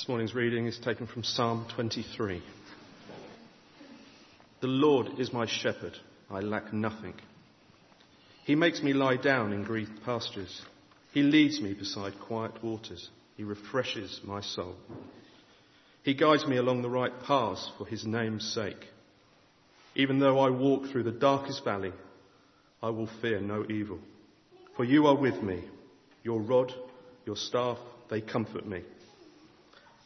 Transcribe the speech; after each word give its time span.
This 0.00 0.08
morning's 0.08 0.34
reading 0.34 0.64
is 0.64 0.78
taken 0.78 1.06
from 1.06 1.22
Psalm 1.24 1.66
23. 1.74 2.42
The 4.62 4.66
Lord 4.66 5.18
is 5.18 5.30
my 5.30 5.44
shepherd, 5.44 5.92
I 6.30 6.40
lack 6.40 6.72
nothing. 6.72 7.12
He 8.46 8.54
makes 8.54 8.82
me 8.82 8.94
lie 8.94 9.18
down 9.18 9.52
in 9.52 9.62
green 9.62 9.98
pastures. 10.02 10.62
He 11.12 11.20
leads 11.20 11.60
me 11.60 11.74
beside 11.74 12.18
quiet 12.18 12.64
waters. 12.64 13.10
He 13.36 13.44
refreshes 13.44 14.22
my 14.24 14.40
soul. 14.40 14.74
He 16.02 16.14
guides 16.14 16.46
me 16.46 16.56
along 16.56 16.80
the 16.80 16.88
right 16.88 17.12
paths 17.26 17.70
for 17.76 17.86
his 17.86 18.06
name's 18.06 18.54
sake. 18.54 18.82
Even 19.96 20.18
though 20.18 20.38
I 20.38 20.48
walk 20.48 20.86
through 20.86 21.02
the 21.02 21.12
darkest 21.12 21.62
valley, 21.62 21.92
I 22.82 22.88
will 22.88 23.10
fear 23.20 23.38
no 23.42 23.66
evil. 23.68 23.98
For 24.78 24.84
you 24.84 25.08
are 25.08 25.16
with 25.16 25.42
me. 25.42 25.62
Your 26.22 26.40
rod, 26.40 26.72
your 27.26 27.36
staff, 27.36 27.76
they 28.08 28.22
comfort 28.22 28.66
me. 28.66 28.82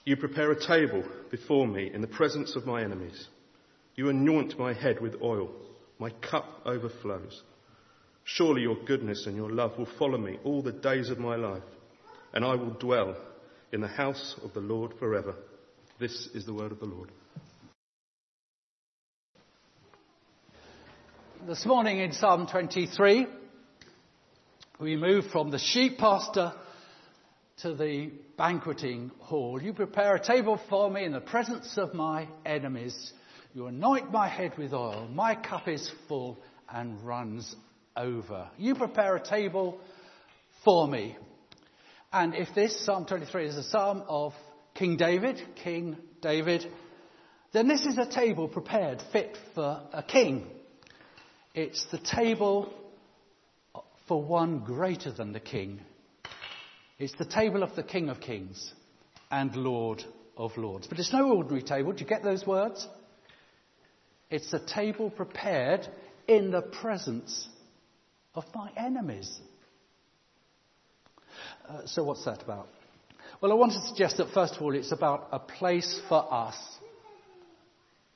You 0.04 0.16
prepare 0.16 0.50
a 0.50 0.66
table 0.66 1.02
before 1.30 1.66
me 1.66 1.90
in 1.92 2.02
the 2.02 2.06
presence 2.06 2.56
of 2.56 2.66
my 2.66 2.82
enemies. 2.82 3.26
You 3.96 4.10
anoint 4.10 4.58
my 4.58 4.74
head 4.74 5.00
with 5.00 5.22
oil. 5.22 5.50
My 5.98 6.10
cup 6.10 6.60
overflows. 6.66 7.42
Surely 8.24 8.62
your 8.62 8.76
goodness 8.84 9.26
and 9.26 9.36
your 9.36 9.50
love 9.50 9.78
will 9.78 9.88
follow 9.98 10.18
me 10.18 10.38
all 10.44 10.62
the 10.62 10.72
days 10.72 11.08
of 11.08 11.18
my 11.18 11.36
life, 11.36 11.62
and 12.32 12.44
I 12.44 12.54
will 12.54 12.70
dwell 12.70 13.16
in 13.72 13.80
the 13.80 13.88
house 13.88 14.34
of 14.42 14.52
the 14.52 14.60
Lord 14.60 14.92
forever. 14.98 15.36
This 15.98 16.28
is 16.34 16.44
the 16.44 16.54
word 16.54 16.72
of 16.72 16.80
the 16.80 16.86
Lord. 16.86 17.10
This 21.46 21.64
morning 21.64 22.00
in 22.00 22.12
Psalm 22.12 22.46
23, 22.46 23.26
we 24.80 24.96
move 24.96 25.26
from 25.26 25.50
the 25.50 25.58
sheep 25.58 25.98
pasture 25.98 26.52
to 27.58 27.74
the 27.74 28.10
banqueting 28.36 29.10
hall. 29.18 29.60
You 29.62 29.72
prepare 29.72 30.16
a 30.16 30.24
table 30.24 30.60
for 30.68 30.90
me 30.90 31.04
in 31.04 31.12
the 31.12 31.20
presence 31.20 31.76
of 31.76 31.94
my 31.94 32.28
enemies. 32.44 33.12
You 33.54 33.66
anoint 33.66 34.10
my 34.10 34.28
head 34.28 34.58
with 34.58 34.72
oil. 34.72 35.08
My 35.12 35.34
cup 35.36 35.68
is 35.68 35.90
full 36.08 36.38
and 36.68 37.00
runs 37.02 37.54
over. 37.96 38.48
You 38.58 38.74
prepare 38.74 39.16
a 39.16 39.24
table 39.24 39.78
for 40.64 40.88
me. 40.88 41.16
And 42.12 42.34
if 42.34 42.48
this, 42.54 42.84
Psalm 42.84 43.06
23, 43.06 43.46
is 43.46 43.56
a 43.56 43.62
psalm 43.62 44.02
of 44.08 44.32
King 44.74 44.96
David, 44.96 45.40
King 45.62 45.96
David, 46.20 46.66
then 47.52 47.68
this 47.68 47.86
is 47.86 47.98
a 47.98 48.10
table 48.10 48.48
prepared 48.48 49.00
fit 49.12 49.38
for 49.54 49.82
a 49.92 50.02
king. 50.02 50.48
It's 51.54 51.84
the 51.92 51.98
table 51.98 52.72
for 54.08 54.20
one 54.20 54.60
greater 54.60 55.12
than 55.12 55.32
the 55.32 55.40
king. 55.40 55.80
It's 56.98 57.14
the 57.18 57.24
table 57.24 57.62
of 57.62 57.74
the 57.74 57.82
King 57.82 58.08
of 58.08 58.20
Kings 58.20 58.72
and 59.30 59.54
Lord 59.56 60.04
of 60.36 60.56
Lords. 60.56 60.86
But 60.86 60.98
it's 60.98 61.12
no 61.12 61.32
ordinary 61.32 61.62
table. 61.62 61.92
Do 61.92 62.00
you 62.00 62.08
get 62.08 62.22
those 62.22 62.46
words? 62.46 62.86
It's 64.30 64.52
a 64.52 64.64
table 64.64 65.10
prepared 65.10 65.88
in 66.28 66.50
the 66.50 66.62
presence 66.62 67.48
of 68.34 68.44
my 68.54 68.70
enemies. 68.76 69.40
Uh, 71.68 71.86
so, 71.86 72.04
what's 72.04 72.24
that 72.24 72.42
about? 72.42 72.68
Well, 73.40 73.50
I 73.50 73.54
want 73.56 73.72
to 73.72 73.80
suggest 73.80 74.18
that 74.18 74.30
first 74.30 74.54
of 74.56 74.62
all, 74.62 74.74
it's 74.74 74.92
about 74.92 75.28
a 75.32 75.38
place 75.38 76.00
for 76.08 76.32
us 76.32 76.56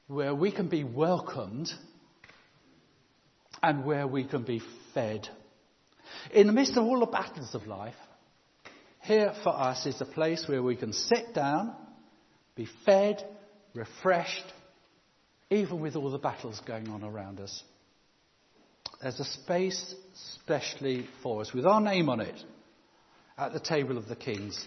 where 0.07 0.35
we 0.35 0.53
can 0.53 0.69
be 0.69 0.85
welcomed 0.85 1.69
and 3.63 3.85
where 3.85 4.07
we 4.07 4.25
can 4.25 4.45
be 4.45 4.63
fed. 4.95 5.29
In 6.33 6.47
the 6.47 6.53
midst 6.53 6.77
of 6.77 6.85
all 6.85 7.01
the 7.01 7.07
battles 7.07 7.55
of 7.55 7.67
life, 7.67 7.95
here 9.09 9.33
for 9.43 9.59
us 9.59 9.87
is 9.87 9.99
a 10.03 10.05
place 10.05 10.45
where 10.47 10.63
we 10.63 10.77
can 10.77 10.93
sit 10.93 11.35
down, 11.35 11.75
be 12.55 12.69
fed, 12.85 13.27
refreshed, 13.75 14.45
even 15.51 15.81
with 15.81 15.97
all 15.97 16.11
the 16.11 16.19
battles 16.19 16.61
going 16.67 16.89
on 16.89 17.03
around 17.03 17.41
us. 17.41 17.65
There's 19.01 19.19
a 19.19 19.25
space 19.25 19.95
specially 20.45 21.09
for 21.23 21.41
us 21.41 21.55
with 21.55 21.65
our 21.65 21.81
name 21.81 22.11
on 22.11 22.21
it 22.21 22.39
at 23.39 23.55
the 23.55 23.61
table 23.61 23.97
of 23.97 24.09
the 24.09 24.17
kings. 24.17 24.63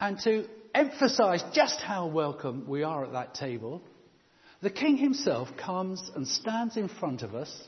And 0.00 0.18
to 0.24 0.46
emphasize 0.74 1.44
just 1.54 1.80
how 1.80 2.08
welcome 2.08 2.66
we 2.66 2.82
are 2.82 3.04
at 3.04 3.12
that 3.12 3.32
table, 3.32 3.80
the 4.60 4.70
king 4.70 4.96
himself 4.96 5.48
comes 5.56 6.10
and 6.16 6.26
stands 6.26 6.76
in 6.76 6.88
front 6.88 7.22
of 7.22 7.36
us 7.36 7.62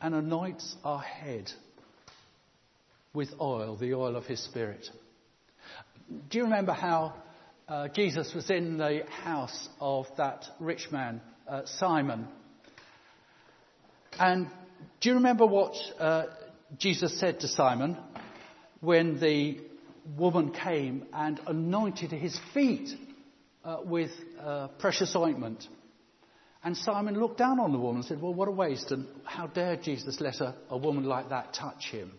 and 0.00 0.14
anoints 0.14 0.74
our 0.84 1.00
head 1.00 1.52
with 3.16 3.30
oil, 3.40 3.76
the 3.76 3.94
oil 3.94 4.14
of 4.14 4.26
his 4.26 4.44
spirit. 4.44 4.86
Do 6.28 6.38
you 6.38 6.44
remember 6.44 6.72
how 6.72 7.14
uh, 7.66 7.88
Jesus 7.88 8.32
was 8.34 8.48
in 8.50 8.76
the 8.76 9.04
house 9.22 9.68
of 9.80 10.06
that 10.18 10.44
rich 10.60 10.88
man, 10.92 11.22
uh, 11.48 11.62
Simon? 11.64 12.28
And 14.18 14.48
do 15.00 15.08
you 15.08 15.14
remember 15.16 15.46
what 15.46 15.74
uh, 15.98 16.26
Jesus 16.78 17.18
said 17.18 17.40
to 17.40 17.48
Simon 17.48 17.96
when 18.80 19.18
the 19.18 19.60
woman 20.16 20.52
came 20.52 21.06
and 21.12 21.40
anointed 21.46 22.12
his 22.12 22.38
feet 22.52 22.90
uh, 23.64 23.78
with 23.82 24.10
uh, 24.38 24.68
precious 24.78 25.16
ointment? 25.16 25.66
And 26.62 26.76
Simon 26.76 27.18
looked 27.18 27.38
down 27.38 27.60
on 27.60 27.72
the 27.72 27.78
woman 27.78 27.96
and 27.96 28.04
said, 28.04 28.20
Well, 28.20 28.34
what 28.34 28.48
a 28.48 28.52
waste, 28.52 28.90
and 28.90 29.06
how 29.24 29.46
dare 29.46 29.76
Jesus 29.76 30.20
let 30.20 30.40
a, 30.40 30.54
a 30.68 30.76
woman 30.76 31.04
like 31.04 31.30
that 31.30 31.54
touch 31.54 31.90
him? 31.90 32.12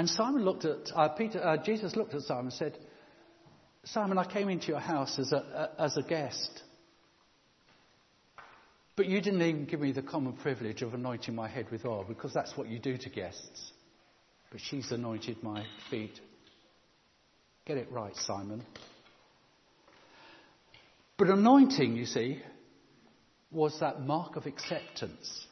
And 0.00 0.08
Simon 0.08 0.46
looked 0.46 0.64
at, 0.64 0.90
uh, 0.94 1.08
Peter, 1.10 1.44
uh, 1.44 1.58
Jesus 1.58 1.94
looked 1.94 2.14
at 2.14 2.22
Simon 2.22 2.46
and 2.46 2.54
said, 2.54 2.78
Simon, 3.84 4.16
I 4.16 4.24
came 4.24 4.48
into 4.48 4.68
your 4.68 4.80
house 4.80 5.18
as 5.18 5.30
a, 5.30 5.72
as 5.78 5.94
a 5.98 6.02
guest. 6.02 6.62
But 8.96 9.04
you 9.04 9.20
didn't 9.20 9.42
even 9.42 9.66
give 9.66 9.80
me 9.80 9.92
the 9.92 10.00
common 10.00 10.32
privilege 10.32 10.80
of 10.80 10.94
anointing 10.94 11.34
my 11.34 11.48
head 11.48 11.66
with 11.70 11.84
oil 11.84 12.06
because 12.08 12.32
that's 12.32 12.56
what 12.56 12.68
you 12.68 12.78
do 12.78 12.96
to 12.96 13.10
guests. 13.10 13.72
But 14.50 14.62
she's 14.62 14.90
anointed 14.90 15.42
my 15.42 15.66
feet. 15.90 16.18
Get 17.66 17.76
it 17.76 17.92
right, 17.92 18.16
Simon. 18.16 18.64
But 21.18 21.28
anointing, 21.28 21.94
you 21.94 22.06
see, 22.06 22.40
was 23.50 23.78
that 23.80 24.00
mark 24.00 24.36
of 24.36 24.46
acceptance, 24.46 25.46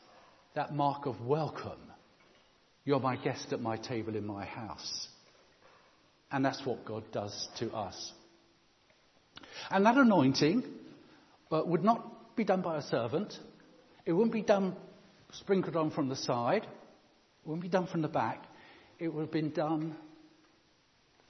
that 0.55 0.73
mark 0.73 1.05
of 1.05 1.21
welcome. 1.21 1.88
You're 2.89 3.01
my 3.01 3.17
guest 3.17 3.53
at 3.53 3.61
my 3.61 3.77
table 3.77 4.17
in 4.17 4.27
my 4.27 4.47
house. 4.47 5.09
And 6.33 6.43
that's 6.43 6.65
what 6.65 6.87
God 6.87 7.05
does 7.13 7.47
to 7.59 7.71
us. 7.73 8.13
And 9.71 9.85
that 9.85 9.99
anointing 9.99 10.63
uh, 11.53 11.61
would 11.67 11.85
not 11.85 12.35
be 12.35 12.45
done 12.45 12.63
by 12.63 12.79
a 12.79 12.83
servant. 12.83 13.35
It 14.07 14.13
wouldn't 14.15 14.33
be 14.33 14.41
done 14.41 14.75
sprinkled 15.33 15.77
on 15.77 15.91
from 15.91 16.09
the 16.09 16.17
side. 16.17 16.63
It 16.63 17.45
wouldn't 17.45 17.61
be 17.61 17.69
done 17.69 17.89
from 17.89 18.01
the 18.01 18.09
back. 18.09 18.43
It 18.99 19.13
would 19.13 19.21
have 19.21 19.33
been 19.33 19.51
done 19.51 19.95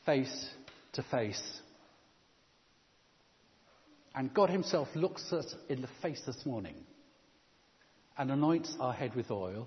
face 0.06 0.50
to 0.92 1.02
face. 1.02 1.60
And 4.14 4.32
God 4.32 4.48
Himself 4.48 4.86
looks 4.94 5.32
us 5.32 5.56
in 5.69 5.82
the 5.82 5.88
face 6.02 6.22
this 6.25 6.46
morning 6.46 6.76
and 8.16 8.30
anoints 8.30 8.76
our 8.78 8.92
head 8.92 9.16
with 9.16 9.32
oil 9.32 9.66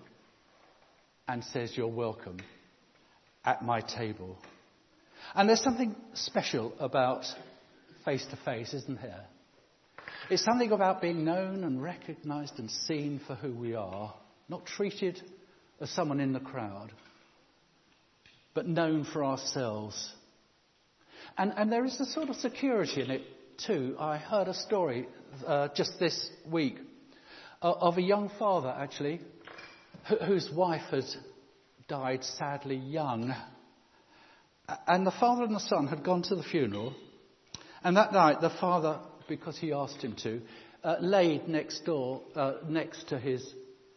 and 1.27 1.43
says, 1.43 1.75
You're 1.75 1.87
welcome 1.87 2.37
at 3.45 3.63
my 3.63 3.81
table. 3.81 4.37
And 5.35 5.47
there's 5.47 5.63
something 5.63 5.95
special 6.13 6.73
about 6.79 7.25
face 8.05 8.25
to 8.31 8.37
face, 8.37 8.73
isn't 8.73 9.01
there? 9.01 9.25
It's 10.29 10.43
something 10.43 10.71
about 10.71 11.01
being 11.01 11.23
known 11.25 11.63
and 11.63 11.81
recognized 11.81 12.59
and 12.59 12.69
seen 12.69 13.21
for 13.27 13.35
who 13.35 13.53
we 13.53 13.75
are, 13.75 14.13
not 14.49 14.65
treated 14.65 15.21
as 15.79 15.89
someone 15.91 16.19
in 16.19 16.33
the 16.33 16.39
crowd, 16.39 16.91
but 18.53 18.67
known 18.67 19.03
for 19.03 19.23
ourselves. 19.23 20.13
And, 21.37 21.53
and 21.55 21.71
there 21.71 21.85
is 21.85 21.99
a 21.99 22.05
sort 22.05 22.29
of 22.29 22.35
security 22.37 23.01
in 23.01 23.11
it 23.11 23.21
too. 23.65 23.95
I 23.99 24.17
heard 24.17 24.47
a 24.47 24.53
story 24.53 25.07
uh, 25.45 25.69
just 25.75 25.99
this 25.99 26.29
week 26.49 26.75
uh, 27.61 27.71
of 27.71 27.97
a 27.97 28.01
young 28.01 28.31
father, 28.39 28.69
actually, 28.69 29.21
whose 30.25 30.49
wife 30.51 30.89
had 30.91 31.05
died 31.87 32.23
sadly 32.23 32.75
young. 32.75 33.33
And 34.87 35.05
the 35.05 35.11
father 35.11 35.43
and 35.43 35.55
the 35.55 35.59
son 35.59 35.87
had 35.87 36.03
gone 36.03 36.23
to 36.23 36.35
the 36.35 36.43
funeral. 36.43 36.93
And 37.83 37.97
that 37.97 38.13
night, 38.13 38.41
the 38.41 38.49
father, 38.49 38.99
because 39.27 39.57
he 39.57 39.73
asked 39.73 40.01
him 40.01 40.15
to, 40.23 40.41
uh, 40.83 40.95
laid 40.99 41.47
next 41.47 41.85
door, 41.85 42.21
uh, 42.35 42.53
next 42.67 43.09
to 43.09 43.19
his 43.19 43.53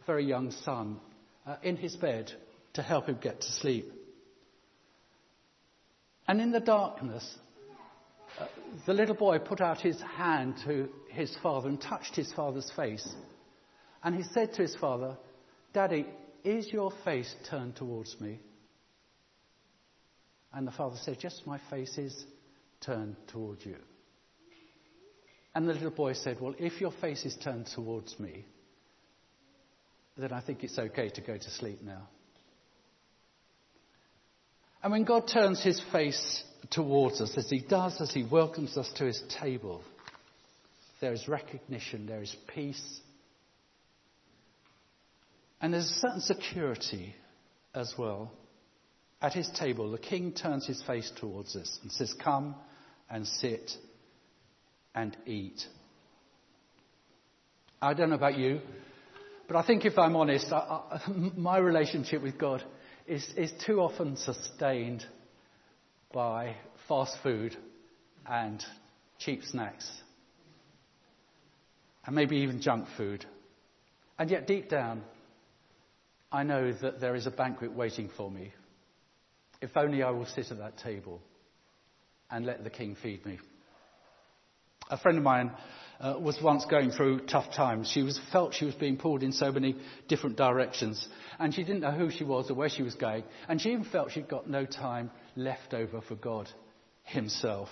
very 0.06 0.24
young 0.24 0.50
son, 0.50 1.00
uh, 1.46 1.56
in 1.62 1.76
his 1.76 1.96
bed 1.96 2.32
to 2.74 2.82
help 2.82 3.06
him 3.06 3.18
get 3.20 3.40
to 3.40 3.52
sleep. 3.52 3.92
And 6.26 6.40
in 6.40 6.52
the 6.52 6.60
darkness, 6.60 7.36
uh, 8.40 8.46
the 8.86 8.94
little 8.94 9.14
boy 9.14 9.38
put 9.38 9.60
out 9.60 9.80
his 9.80 10.00
hand 10.00 10.56
to 10.64 10.88
his 11.10 11.36
father 11.42 11.68
and 11.68 11.80
touched 11.80 12.16
his 12.16 12.32
father's 12.32 12.70
face. 12.74 13.06
And 14.02 14.14
he 14.14 14.22
said 14.22 14.54
to 14.54 14.62
his 14.62 14.74
father, 14.76 15.16
Daddy, 15.74 16.06
is 16.44 16.72
your 16.72 16.92
face 17.04 17.34
turned 17.50 17.74
towards 17.74 18.18
me? 18.20 18.38
And 20.52 20.66
the 20.66 20.72
father 20.72 20.96
said, 21.02 21.18
Yes, 21.20 21.42
my 21.44 21.60
face 21.68 21.98
is 21.98 22.24
turned 22.80 23.16
towards 23.26 23.66
you. 23.66 23.76
And 25.52 25.68
the 25.68 25.72
little 25.72 25.90
boy 25.90 26.12
said, 26.12 26.40
Well, 26.40 26.54
if 26.58 26.80
your 26.80 26.92
face 27.00 27.24
is 27.24 27.36
turned 27.42 27.66
towards 27.74 28.18
me, 28.20 28.46
then 30.16 30.32
I 30.32 30.40
think 30.40 30.62
it's 30.62 30.78
okay 30.78 31.08
to 31.10 31.20
go 31.20 31.36
to 31.36 31.50
sleep 31.50 31.82
now. 31.82 32.08
And 34.80 34.92
when 34.92 35.02
God 35.02 35.26
turns 35.26 35.62
his 35.62 35.82
face 35.90 36.44
towards 36.70 37.20
us, 37.20 37.36
as 37.36 37.50
he 37.50 37.60
does, 37.60 38.00
as 38.00 38.12
he 38.12 38.22
welcomes 38.22 38.76
us 38.76 38.92
to 38.96 39.06
his 39.06 39.20
table, 39.40 39.82
there 41.00 41.12
is 41.12 41.26
recognition, 41.26 42.06
there 42.06 42.22
is 42.22 42.36
peace, 42.46 43.00
and 45.64 45.72
there's 45.72 45.90
a 45.90 45.94
certain 45.94 46.20
security 46.20 47.14
as 47.74 47.94
well. 47.96 48.30
At 49.22 49.32
his 49.32 49.48
table, 49.48 49.90
the 49.90 49.96
king 49.96 50.32
turns 50.32 50.66
his 50.66 50.82
face 50.82 51.10
towards 51.18 51.56
us 51.56 51.78
and 51.80 51.90
says, 51.90 52.12
Come 52.22 52.54
and 53.08 53.26
sit 53.26 53.72
and 54.94 55.16
eat. 55.24 55.64
I 57.80 57.94
don't 57.94 58.10
know 58.10 58.14
about 58.14 58.36
you, 58.36 58.60
but 59.48 59.56
I 59.56 59.66
think 59.66 59.86
if 59.86 59.96
I'm 59.96 60.16
honest, 60.16 60.52
I, 60.52 60.58
I, 60.58 61.00
my 61.34 61.56
relationship 61.56 62.20
with 62.20 62.36
God 62.36 62.62
is, 63.06 63.26
is 63.34 63.50
too 63.64 63.80
often 63.80 64.18
sustained 64.18 65.02
by 66.12 66.56
fast 66.88 67.16
food 67.22 67.56
and 68.26 68.62
cheap 69.18 69.42
snacks. 69.42 69.90
And 72.04 72.14
maybe 72.14 72.36
even 72.36 72.60
junk 72.60 72.86
food. 72.98 73.24
And 74.18 74.30
yet, 74.30 74.46
deep 74.46 74.68
down, 74.68 75.04
I 76.34 76.42
know 76.42 76.72
that 76.72 77.00
there 77.00 77.14
is 77.14 77.28
a 77.28 77.30
banquet 77.30 77.72
waiting 77.72 78.10
for 78.16 78.28
me. 78.28 78.52
If 79.60 79.76
only 79.76 80.02
I 80.02 80.10
will 80.10 80.26
sit 80.26 80.50
at 80.50 80.58
that 80.58 80.78
table 80.78 81.22
and 82.28 82.44
let 82.44 82.64
the 82.64 82.70
king 82.70 82.96
feed 83.00 83.24
me. 83.24 83.38
A 84.90 84.98
friend 84.98 85.16
of 85.16 85.22
mine 85.22 85.52
uh, 86.00 86.16
was 86.18 86.36
once 86.42 86.64
going 86.64 86.90
through 86.90 87.26
tough 87.26 87.54
times. 87.54 87.88
She 87.88 88.02
was, 88.02 88.20
felt 88.32 88.52
she 88.52 88.64
was 88.64 88.74
being 88.74 88.96
pulled 88.96 89.22
in 89.22 89.30
so 89.30 89.52
many 89.52 89.76
different 90.08 90.36
directions, 90.36 91.06
and 91.38 91.54
she 91.54 91.62
didn't 91.62 91.82
know 91.82 91.92
who 91.92 92.10
she 92.10 92.24
was 92.24 92.50
or 92.50 92.54
where 92.54 92.68
she 92.68 92.82
was 92.82 92.96
going, 92.96 93.22
and 93.48 93.60
she 93.60 93.70
even 93.70 93.84
felt 93.84 94.10
she'd 94.10 94.28
got 94.28 94.50
no 94.50 94.66
time 94.66 95.12
left 95.36 95.72
over 95.72 96.00
for 96.00 96.16
God 96.16 96.50
Himself. 97.04 97.68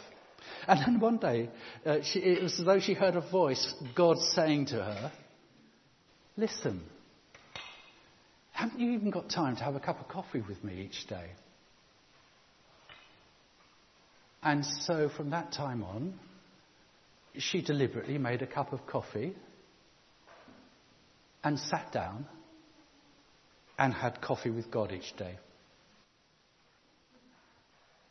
And 0.69 0.79
then 0.79 1.00
one 1.00 1.19
day, 1.19 1.50
uh, 1.85 1.99
she, 2.03 2.20
it 2.20 2.41
was 2.44 2.61
as 2.61 2.64
though 2.64 2.79
she 2.79 2.94
heard 2.94 3.17
a 3.17 3.29
voice, 3.29 3.75
God 3.97 4.19
saying 4.19 4.67
to 4.67 4.76
her, 4.76 5.12
Listen, 6.37 6.82
haven't 8.62 8.79
you 8.79 8.93
even 8.93 9.11
got 9.11 9.29
time 9.29 9.56
to 9.56 9.64
have 9.64 9.75
a 9.75 9.81
cup 9.81 9.99
of 9.99 10.06
coffee 10.06 10.41
with 10.41 10.62
me 10.62 10.88
each 10.88 11.09
day? 11.09 11.31
And 14.41 14.64
so 14.64 15.09
from 15.09 15.31
that 15.31 15.50
time 15.50 15.82
on, 15.82 16.14
she 17.38 17.61
deliberately 17.61 18.19
made 18.19 18.41
a 18.41 18.47
cup 18.47 18.73
of 18.73 18.87
coffee 18.87 19.35
and 21.43 21.59
sat 21.59 21.91
down 21.91 22.25
and 23.81 23.93
had 23.93 24.20
coffee 24.20 24.50
with 24.50 24.70
God 24.70 24.93
each 24.93 25.17
day. 25.17 25.35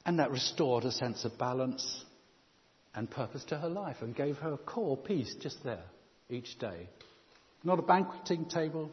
And 0.05 0.19
that 0.19 0.31
restored 0.31 0.83
a 0.83 0.91
sense 0.91 1.23
of 1.23 1.37
balance 1.37 2.03
and 2.93 3.09
purpose 3.09 3.45
to 3.45 3.57
her 3.57 3.69
life 3.69 3.97
and 4.01 4.13
gave 4.13 4.35
her 4.39 4.51
a 4.51 4.57
core 4.57 4.97
peace 4.97 5.33
just 5.39 5.63
there 5.63 5.85
each 6.29 6.59
day. 6.59 6.89
Not 7.63 7.79
a 7.79 7.83
banqueting 7.83 8.49
table, 8.49 8.91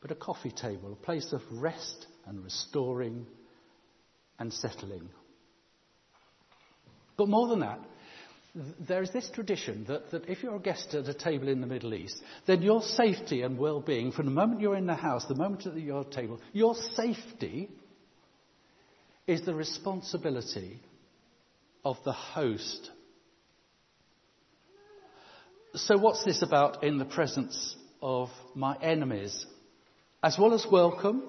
but 0.00 0.10
a 0.10 0.14
coffee 0.14 0.50
table, 0.50 0.92
a 0.92 1.04
place 1.04 1.32
of 1.32 1.42
rest 1.50 2.06
and 2.26 2.44
restoring 2.44 3.26
and 4.38 4.52
settling. 4.52 5.08
But 7.16 7.28
more 7.28 7.48
than 7.48 7.60
that, 7.60 7.80
there 8.54 9.02
is 9.02 9.10
this 9.10 9.28
tradition 9.30 9.84
that, 9.88 10.10
that 10.10 10.28
if 10.28 10.42
you're 10.42 10.56
a 10.56 10.60
guest 10.60 10.94
at 10.94 11.08
a 11.08 11.14
table 11.14 11.48
in 11.48 11.60
the 11.60 11.66
Middle 11.66 11.94
East, 11.94 12.20
then 12.46 12.62
your 12.62 12.82
safety 12.82 13.42
and 13.42 13.58
well 13.58 13.80
being, 13.80 14.12
from 14.12 14.26
the 14.26 14.32
moment 14.32 14.60
you're 14.60 14.76
in 14.76 14.86
the 14.86 14.94
house, 14.94 15.24
the 15.26 15.34
moment 15.34 15.64
that 15.64 15.74
you're 15.78 16.00
at 16.00 16.04
your 16.04 16.04
table, 16.04 16.40
your 16.52 16.74
safety 16.74 17.68
is 19.26 19.42
the 19.42 19.54
responsibility 19.54 20.80
of 21.84 21.96
the 22.04 22.12
host. 22.12 22.90
So, 25.74 25.98
what's 25.98 26.24
this 26.24 26.42
about 26.42 26.82
in 26.82 26.98
the 26.98 27.04
presence 27.04 27.76
of 28.00 28.30
my 28.54 28.76
enemies? 28.80 29.46
As 30.22 30.36
well 30.36 30.52
as 30.52 30.66
welcome, 30.70 31.22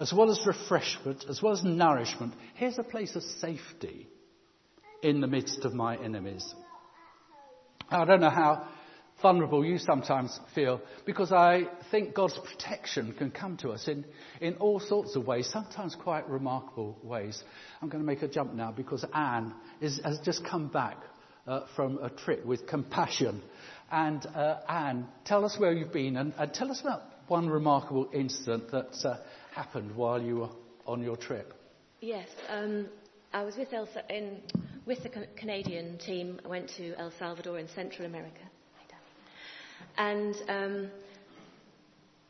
as 0.00 0.10
well 0.12 0.30
as 0.30 0.46
refreshment, 0.46 1.26
as 1.28 1.42
well 1.42 1.52
as 1.52 1.62
nourishment, 1.62 2.32
here's 2.54 2.78
a 2.78 2.82
place 2.82 3.14
of 3.14 3.22
safety 3.22 4.08
in 5.02 5.20
the 5.20 5.26
midst 5.26 5.66
of 5.66 5.74
my 5.74 5.98
enemies. 5.98 6.54
I 7.90 8.06
don't 8.06 8.20
know 8.20 8.30
how 8.30 8.66
vulnerable 9.20 9.64
you 9.64 9.76
sometimes 9.76 10.40
feel 10.54 10.80
because 11.04 11.30
I 11.30 11.68
think 11.90 12.14
God's 12.14 12.38
protection 12.38 13.12
can 13.12 13.30
come 13.30 13.58
to 13.58 13.70
us 13.70 13.86
in, 13.86 14.06
in 14.40 14.54
all 14.54 14.80
sorts 14.80 15.14
of 15.14 15.26
ways, 15.26 15.46
sometimes 15.48 15.94
quite 15.94 16.26
remarkable 16.26 16.98
ways. 17.02 17.42
I'm 17.82 17.90
going 17.90 18.02
to 18.02 18.06
make 18.06 18.22
a 18.22 18.28
jump 18.28 18.54
now 18.54 18.72
because 18.72 19.04
Anne 19.12 19.54
is, 19.82 20.00
has 20.02 20.18
just 20.20 20.42
come 20.44 20.68
back 20.68 20.96
uh, 21.46 21.66
from 21.76 21.98
a 21.98 22.08
trip 22.08 22.46
with 22.46 22.66
compassion. 22.66 23.42
And 23.90 24.24
uh, 24.24 24.60
Anne, 24.66 25.06
tell 25.26 25.44
us 25.44 25.56
where 25.58 25.72
you've 25.72 25.92
been 25.92 26.16
and, 26.16 26.32
and, 26.38 26.54
tell 26.54 26.70
us 26.70 26.80
about 26.80 27.02
one 27.28 27.48
remarkable 27.48 28.08
incident 28.12 28.70
that 28.70 28.96
uh, 29.04 29.16
happened 29.54 29.94
while 29.94 30.20
you 30.20 30.36
were 30.36 30.48
on 30.86 31.02
your 31.02 31.16
trip. 31.16 31.54
Yes, 32.00 32.28
um, 32.48 32.88
I 33.32 33.44
was 33.44 33.56
with 33.56 33.68
in 34.10 34.42
with 34.84 35.02
the 35.02 35.10
Canadian 35.36 35.98
team, 35.98 36.40
I 36.44 36.48
went 36.48 36.68
to 36.76 36.94
El 36.98 37.12
Salvador 37.18 37.58
in 37.58 37.68
Central 37.68 38.06
America. 38.06 38.40
And 39.96 40.34
um, 40.48 40.90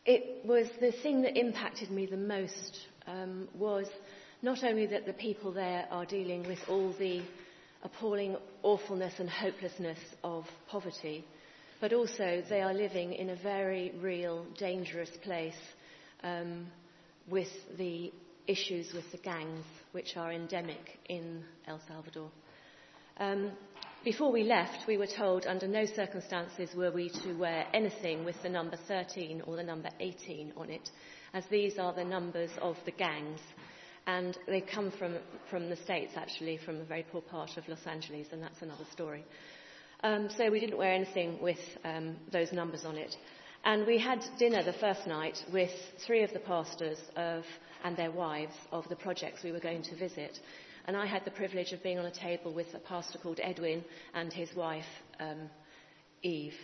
it 0.05 0.45
was 0.45 0.67
the 0.81 0.93
thing 1.03 1.23
that 1.23 1.39
impacted 1.39 1.91
me 1.91 2.07
the 2.07 2.17
most 2.17 2.79
um, 3.07 3.49
was 3.55 3.87
not 4.43 4.65
only 4.65 4.87
that 4.87 5.07
the 5.07 5.13
people 5.13 5.53
there 5.53 5.87
are 5.91 6.05
dealing 6.05 6.47
with 6.47 6.59
all 6.69 6.93
the 6.99 7.23
appalling 7.85 8.37
awfulness 8.63 9.15
and 9.19 9.31
hopelessness 9.31 9.99
of 10.25 10.45
poverty, 10.69 11.25
but 11.83 11.93
also 11.93 12.41
they 12.49 12.63
are 12.63 12.73
living 12.73 13.13
in 13.13 13.31
a 13.31 13.37
very 13.43 13.91
real, 14.01 14.47
dangerous 14.57 15.11
place 15.25 15.59
um, 16.23 16.65
with 17.29 17.49
the 17.77 18.13
issues 18.47 18.93
with 18.95 19.11
the 19.11 19.19
gangs, 19.19 19.65
which 19.91 20.17
are 20.17 20.33
endemic 20.33 21.01
in 21.09 21.43
El 21.67 21.81
Salvador. 21.89 22.31
Um, 23.19 23.51
before 24.05 24.31
we 24.31 24.45
left, 24.45 24.87
we 24.87 24.97
were 24.97 25.09
told 25.09 25.45
under 25.45 25.67
no 25.67 25.85
circumstances 25.85 26.71
were 26.77 26.93
we 26.93 27.09
to 27.25 27.33
wear 27.33 27.67
anything 27.75 28.25
with 28.25 28.41
the 28.45 28.49
number 28.49 28.79
13 28.87 29.43
or 29.45 29.57
the 29.57 29.65
number 29.65 29.91
18 29.99 30.53
on 30.57 30.71
it, 30.71 30.89
as 31.35 31.43
these 31.51 31.79
are 31.79 31.93
the 31.93 32.05
numbers 32.05 32.51
of 32.61 32.77
the 32.85 32.93
gangs. 32.93 33.41
And 34.07 34.39
they 34.47 34.61
come 34.61 34.93
from, 34.93 35.17
from 35.51 35.69
the 35.69 35.77
States, 35.77 36.13
actually, 36.15 36.59
from 36.59 36.81
a 36.81 36.85
very 36.85 37.05
poor 37.11 37.23
part 37.23 37.57
of 37.57 37.67
Los 37.67 37.85
Angeles, 37.87 38.29
and 38.31 38.41
that's 38.41 38.63
another 38.63 38.87
story. 38.93 39.25
Um, 40.05 40.29
so 40.37 40.51
we 40.51 40.59
didn't 40.59 40.79
wear 40.79 40.93
anything 40.93 41.41
with 41.41 41.61
um, 41.85 42.17
those 42.33 42.53
numbers 42.53 42.85
on 42.85 42.97
it. 42.97 43.15
And 43.65 43.87
we 43.87 43.99
had 43.99 44.21
dinner 44.39 44.65
the 44.65 44.73
first 44.73 45.07
night 45.07 45.39
with 45.53 45.71
three 46.05 46.25
of 46.25 46.33
the 46.33 46.41
pastors 46.41 46.99
of, 47.15 47.45
and 47.85 47.97
their 47.97 48.11
wives 48.11 48.55
of 48.73 48.89
the 48.89 48.97
projects 48.97 49.45
we 49.45 49.53
were 49.53 49.61
going 49.61 49.83
to 49.85 49.97
visit. 49.97 50.39
And 50.87 50.97
I 50.97 51.07
had 51.07 51.25
the 51.25 51.31
privilege 51.31 51.73
of 51.73 51.83
being 51.85 52.01
on 52.01 52.07
a 52.07 52.11
table 52.11 52.53
with 52.53 52.67
a 52.75 52.81
pastor 52.81 53.19
called 53.19 53.39
Edwin 53.41 53.85
and 54.15 54.33
his 54.33 54.49
wife, 54.57 54.85
um, 55.21 55.49
Eve. 56.23 56.55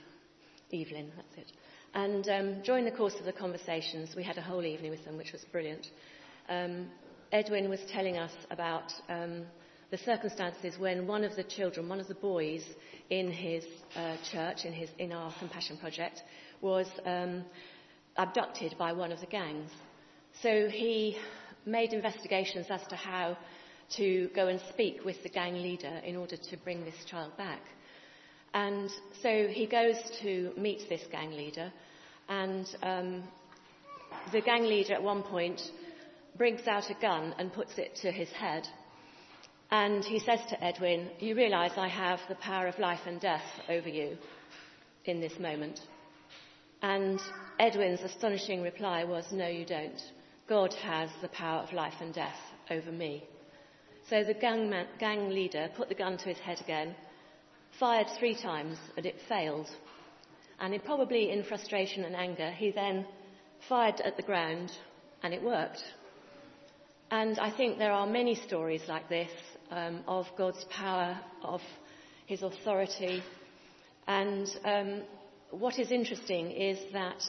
Evelyn, 0.73 1.13
that's 1.17 1.49
it. 1.49 1.53
And 1.95 2.29
um, 2.29 2.63
during 2.63 2.85
the 2.85 2.91
course 2.91 3.15
of 3.19 3.25
the 3.25 3.33
conversations, 3.33 4.15
we 4.17 4.23
had 4.23 4.37
a 4.37 4.43
whole 4.43 4.65
evening 4.65 4.91
with 4.91 5.05
them, 5.05 5.17
which 5.17 5.33
was 5.33 5.45
brilliant. 5.53 5.87
Um, 6.49 6.89
Edwin 7.33 7.71
was 7.71 7.81
telling 7.91 8.19
us 8.19 8.33
about 8.51 8.93
um, 9.09 9.45
the 9.91 9.99
circumstances 9.99 10.79
when 10.79 11.07
one 11.07 11.25
of 11.25 11.35
the 11.37 11.45
children, 11.45 11.89
one 11.89 12.01
of 12.01 12.09
the 12.09 12.15
boys 12.15 12.63
in 13.11 13.31
his 13.31 13.65
uh, 13.97 14.17
church, 14.31 14.65
in, 14.65 14.73
his, 14.73 14.91
in 14.99 15.13
our 15.13 15.33
compassion 15.39 15.79
project, 15.79 16.23
was 16.61 16.87
um, 17.07 17.45
abducted 18.17 18.75
by 18.79 18.93
one 18.93 19.13
of 19.13 19.21
the 19.21 19.27
gangs. 19.27 19.71
So 20.43 20.69
he 20.69 21.17
made 21.65 21.93
investigations 21.93 22.67
as 22.71 22.87
to 22.89 22.97
how 22.97 23.37
to 23.97 24.29
go 24.35 24.49
and 24.49 24.61
speak 24.69 25.05
with 25.05 25.23
the 25.23 25.29
gang 25.29 25.55
leader 25.55 26.01
in 26.05 26.17
order 26.17 26.37
to 26.37 26.57
bring 26.59 26.85
this 26.85 27.05
child 27.07 27.37
back. 27.37 27.61
And 28.53 28.91
so 29.23 29.47
he 29.49 29.67
goes 29.67 29.97
to 30.23 30.53
meet 30.57 30.89
this 30.89 31.03
gang 31.11 31.33
leader, 31.33 31.73
and 32.29 32.67
um, 32.83 33.25
the 34.33 34.41
gang 34.41 34.65
leader 34.65 34.95
at 34.95 35.03
one 35.03 35.23
point 35.23 35.61
brings 36.37 36.67
out 36.67 36.91
a 36.91 36.95
gun 37.01 37.35
and 37.39 37.53
puts 37.53 37.79
it 37.79 37.97
to 38.03 38.11
his 38.11 38.29
head. 38.31 38.67
And 39.71 40.03
he 40.03 40.19
says 40.19 40.41
to 40.49 40.65
Edwin, 40.65 41.11
You 41.19 41.35
realize 41.35 41.73
I 41.77 41.89
have 41.89 42.21
the 42.29 42.37
power 42.37 42.67
of 42.67 42.79
life 42.79 43.01
and 43.07 43.21
death 43.21 43.45
over 43.69 43.89
you 43.89 44.17
in 45.05 45.21
this 45.21 45.39
moment. 45.39 45.81
And 46.81 47.21
Edwin's 47.59 48.01
astonishing 48.01 48.63
reply 48.63 49.05
was, 49.05 49.27
No, 49.31 49.47
you 49.47 49.67
don't. 49.67 50.01
God 50.49 50.73
has 50.83 51.11
the 51.21 51.29
power 51.29 51.61
of 51.61 51.73
life 51.75 51.95
and 52.01 52.15
death 52.15 52.39
over 52.71 52.91
me. 52.91 53.25
So 54.09 54.25
the 54.25 54.33
gang, 54.33 54.71
man, 54.71 54.87
gang 54.99 55.29
leader 55.29 55.69
put 55.77 55.91
the 55.91 55.95
gun 55.95 56.17
to 56.17 56.29
his 56.31 56.39
head 56.39 56.61
again, 56.63 56.95
fired 57.79 58.07
three 58.19 58.35
times, 58.35 58.79
but 58.95 59.05
it 59.05 59.17
failed. 59.29 59.69
And 60.61 60.73
in, 60.73 60.81
probably 60.81 61.31
in 61.31 61.45
frustration 61.45 62.05
and 62.05 62.17
anger, 62.17 62.51
he 62.51 62.71
then 62.71 63.07
fired 63.69 64.01
at 64.01 64.17
the 64.17 64.23
ground 64.23 64.73
and 65.23 65.35
it 65.35 65.43
worked. 65.43 65.85
And 67.11 67.39
I 67.39 67.51
think 67.51 67.79
there 67.79 67.93
are 67.93 68.07
many 68.07 68.35
stories 68.35 68.83
like 68.89 69.11
this 69.11 69.31
um, 69.71 70.01
of 70.07 70.27
God's 70.37 70.65
power, 70.71 71.19
of 71.43 71.61
his 72.27 72.43
authority. 72.43 73.23
And 74.07 74.49
um, 74.65 75.03
what 75.51 75.79
is 75.79 75.91
interesting 75.91 76.51
is 76.51 76.79
that 76.93 77.23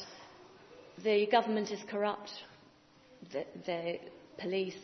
the 1.03 1.27
government 1.31 1.72
is 1.72 1.79
corrupt, 1.89 2.31
the, 3.31 3.46
the 3.65 4.00
police, 4.38 4.75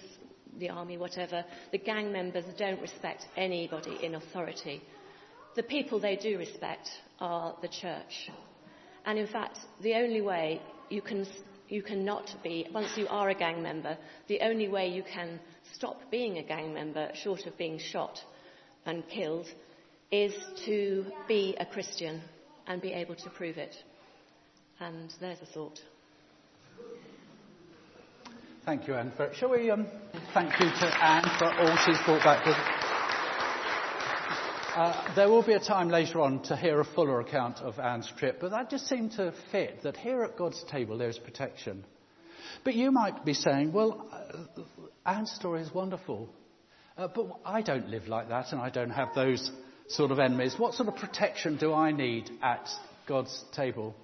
the 0.59 0.69
army, 0.69 0.97
whatever, 0.97 1.43
the 1.71 1.77
gang 1.77 2.11
members 2.11 2.45
don't 2.57 2.81
respect 2.81 3.25
anybody 3.35 3.97
in 4.01 4.15
authority. 4.15 4.81
The 5.55 5.63
people 5.63 5.99
they 5.99 6.15
do 6.15 6.37
respect 6.37 6.89
are 7.19 7.55
the 7.61 7.67
church. 7.67 8.29
And 9.05 9.19
in 9.19 9.27
fact, 9.27 9.57
the 9.81 9.95
only 9.95 10.21
way 10.21 10.61
you 10.89 11.01
can 11.01 11.25
you 11.69 11.81
cannot 11.81 12.33
be, 12.43 12.67
once 12.73 12.91
you 12.95 13.07
are 13.07 13.29
a 13.29 13.35
gang 13.35 13.61
member, 13.61 13.97
the 14.27 14.41
only 14.41 14.67
way 14.67 14.87
you 14.87 15.03
can 15.03 15.39
stop 15.73 15.99
being 16.11 16.37
a 16.37 16.43
gang 16.43 16.73
member, 16.73 17.09
short 17.13 17.45
of 17.45 17.57
being 17.57 17.79
shot 17.79 18.19
and 18.85 19.07
killed, 19.07 19.47
is 20.11 20.33
to 20.65 21.05
be 21.27 21.55
a 21.59 21.65
Christian 21.65 22.21
and 22.67 22.81
be 22.81 22.93
able 22.93 23.15
to 23.15 23.29
prove 23.31 23.57
it. 23.57 23.75
And 24.79 25.13
there's 25.19 25.41
a 25.41 25.45
thought. 25.45 25.79
Thank 28.65 28.87
you, 28.87 28.95
Anne. 28.95 29.11
For, 29.15 29.31
shall 29.33 29.51
we 29.51 29.69
um, 29.69 29.87
thank 30.33 30.59
you 30.59 30.65
to 30.65 31.03
Anne 31.03 31.23
for 31.37 31.53
all 31.53 31.77
she's 31.85 31.99
brought 32.05 32.23
back 32.23 32.84
uh, 34.75 35.15
there 35.15 35.29
will 35.29 35.41
be 35.41 35.53
a 35.53 35.59
time 35.59 35.87
later 35.87 36.19
on 36.19 36.43
to 36.43 36.55
hear 36.57 36.81
a 36.81 36.85
fuller 36.85 37.21
account 37.21 37.59
of 37.59 37.79
Anne's 37.79 38.11
trip, 38.17 38.39
but 38.41 38.51
that 38.51 38.69
just 38.69 38.87
seemed 38.87 39.13
to 39.13 39.33
fit 39.51 39.83
that 39.83 39.95
here 39.95 40.21
at 40.23 40.37
God's 40.37 40.61
table 40.65 40.97
there 40.97 41.07
is 41.07 41.17
protection. 41.17 41.85
But 42.65 42.75
you 42.75 42.91
might 42.91 43.23
be 43.23 43.33
saying, 43.33 43.71
well, 43.71 44.05
uh, 44.11 44.61
Anne's 45.05 45.31
story 45.31 45.61
is 45.61 45.73
wonderful, 45.73 46.29
uh, 46.97 47.07
but 47.07 47.27
I 47.45 47.61
don't 47.61 47.87
live 47.87 48.09
like 48.09 48.27
that 48.29 48.51
and 48.51 48.59
I 48.59 48.69
don't 48.69 48.89
have 48.89 49.15
those 49.15 49.49
sort 49.87 50.11
of 50.11 50.19
enemies. 50.19 50.55
What 50.57 50.73
sort 50.73 50.89
of 50.89 50.95
protection 50.97 51.55
do 51.57 51.73
I 51.73 51.93
need 51.93 52.29
at 52.43 52.67
God's 53.07 53.45
table? 53.55 53.95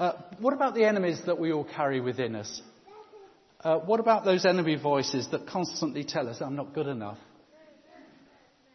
Uh, 0.00 0.12
what 0.40 0.54
about 0.54 0.74
the 0.74 0.84
enemies 0.84 1.20
that 1.26 1.38
we 1.38 1.52
all 1.52 1.64
carry 1.64 2.00
within 2.00 2.34
us? 2.34 2.62
Uh, 3.60 3.78
what 3.78 4.00
about 4.00 4.24
those 4.24 4.44
enemy 4.44 4.74
voices 4.74 5.28
that 5.30 5.46
constantly 5.46 6.02
tell 6.02 6.28
us, 6.28 6.40
I'm 6.40 6.56
not 6.56 6.74
good 6.74 6.88
enough? 6.88 7.18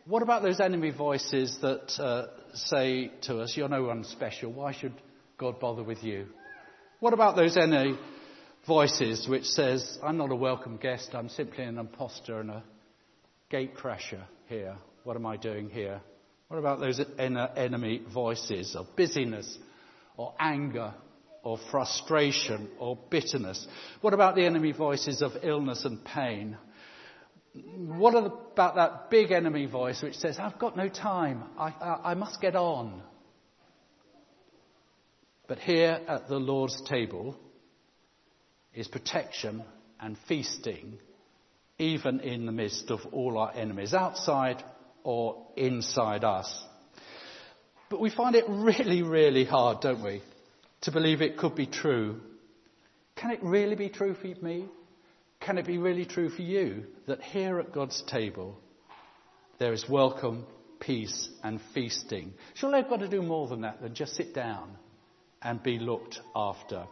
What 0.06 0.24
about 0.24 0.42
those 0.42 0.60
enemy 0.60 0.90
voices 0.90 1.60
that 1.62 1.92
uh, 2.00 2.28
say 2.56 3.12
to 3.24 3.42
us, 3.42 3.56
You're 3.56 3.70
no 3.70 3.84
one 3.84 4.04
special, 4.04 4.52
why 4.52 4.74
should 4.74 4.94
God 5.38 5.60
bother 5.60 5.84
with 5.84 6.04
you? 6.04 6.26
What 7.00 7.14
about 7.14 7.36
those 7.36 7.56
enemy 7.56 8.00
voices 8.66 9.28
which 9.28 9.46
says, 9.46 10.00
I'm 10.04 10.18
not 10.18 10.32
a 10.32 10.36
welcome 10.36 10.78
guest, 10.78 11.12
I'm 11.14 11.30
simply 11.30 11.66
an 11.66 11.78
impostor 11.78 12.40
and 12.40 12.50
a 12.50 12.64
gatecrasher 13.52 14.24
here. 14.48 14.76
What 15.04 15.18
am 15.18 15.28
I 15.28 15.38
doing 15.38 15.70
here? 15.70 16.02
What 16.48 16.58
about 16.58 16.80
those 16.80 17.00
enemy 17.20 18.02
voices 18.12 18.76
of 18.76 18.96
busyness 18.96 19.56
or 20.18 20.34
anger 20.40 20.96
or 21.44 21.60
frustration 21.70 22.70
or 22.80 22.98
bitterness? 23.12 23.68
What 24.02 24.16
about 24.16 24.36
the 24.36 24.46
enemy 24.46 24.72
voices 24.72 25.22
of 25.22 25.32
illness 25.44 25.86
and 25.86 26.04
pain? 26.04 26.58
What 27.54 28.16
about 28.16 28.76
that 28.76 29.10
big 29.10 29.32
enemy 29.32 29.66
voice 29.66 30.02
which 30.02 30.16
says, 30.16 30.40
I've 30.40 30.58
got 30.58 30.78
no 30.78 30.88
time, 30.88 31.44
I, 31.58 31.68
I, 31.68 32.12
I 32.12 32.14
must 32.14 32.40
get 32.40 32.56
on? 32.56 33.02
But 35.48 35.60
here 35.60 36.00
at 36.08 36.30
the 36.30 36.38
Lord's 36.38 36.82
table 36.84 37.38
is 38.74 38.88
protection 38.88 39.64
and 40.00 40.18
feasting, 40.30 40.98
even 41.78 42.22
in 42.22 42.46
the 42.46 42.54
midst 42.54 42.90
of 42.90 43.02
all 43.12 43.38
our 43.38 43.52
enemies, 43.54 43.94
outside 43.94 44.64
or 45.04 45.48
inside 45.58 46.24
us. 46.24 46.64
But 47.90 48.00
we 48.00 48.10
find 48.10 48.36
it 48.36 48.46
really, 48.48 49.02
really 49.02 49.44
hard, 49.44 49.82
don't 49.82 50.02
we, 50.02 50.22
to 50.82 50.92
believe 50.92 51.22
it 51.22 51.38
could 51.38 51.56
be 51.56 51.66
true. 51.66 52.22
Can 53.18 53.32
it 53.32 53.44
really 53.44 53.76
be 53.76 53.90
true 53.90 54.14
for 54.14 54.28
me? 54.42 54.68
Can 55.42 55.58
it 55.58 55.66
be 55.66 55.80
really 55.80 56.06
true 56.06 56.30
for 56.30 56.44
you 56.44 56.86
that 57.08 57.22
here 57.22 57.60
at 57.60 57.74
God's 57.74 58.02
table 58.04 58.60
there 59.58 59.74
is 59.74 59.90
welcome, 59.90 60.46
peace, 60.80 61.30
and 61.44 61.60
feasting? 61.74 62.34
Surely 62.54 62.78
I've 62.78 62.90
got 62.90 63.00
to 63.00 63.08
do 63.08 63.24
more 63.24 63.48
than 63.48 63.62
that 63.62 63.82
than 63.82 63.96
just 63.96 64.16
sit 64.16 64.36
down 64.36 64.78
and 65.42 65.62
be 65.64 65.80
looked 65.80 66.20
after. 66.36 66.86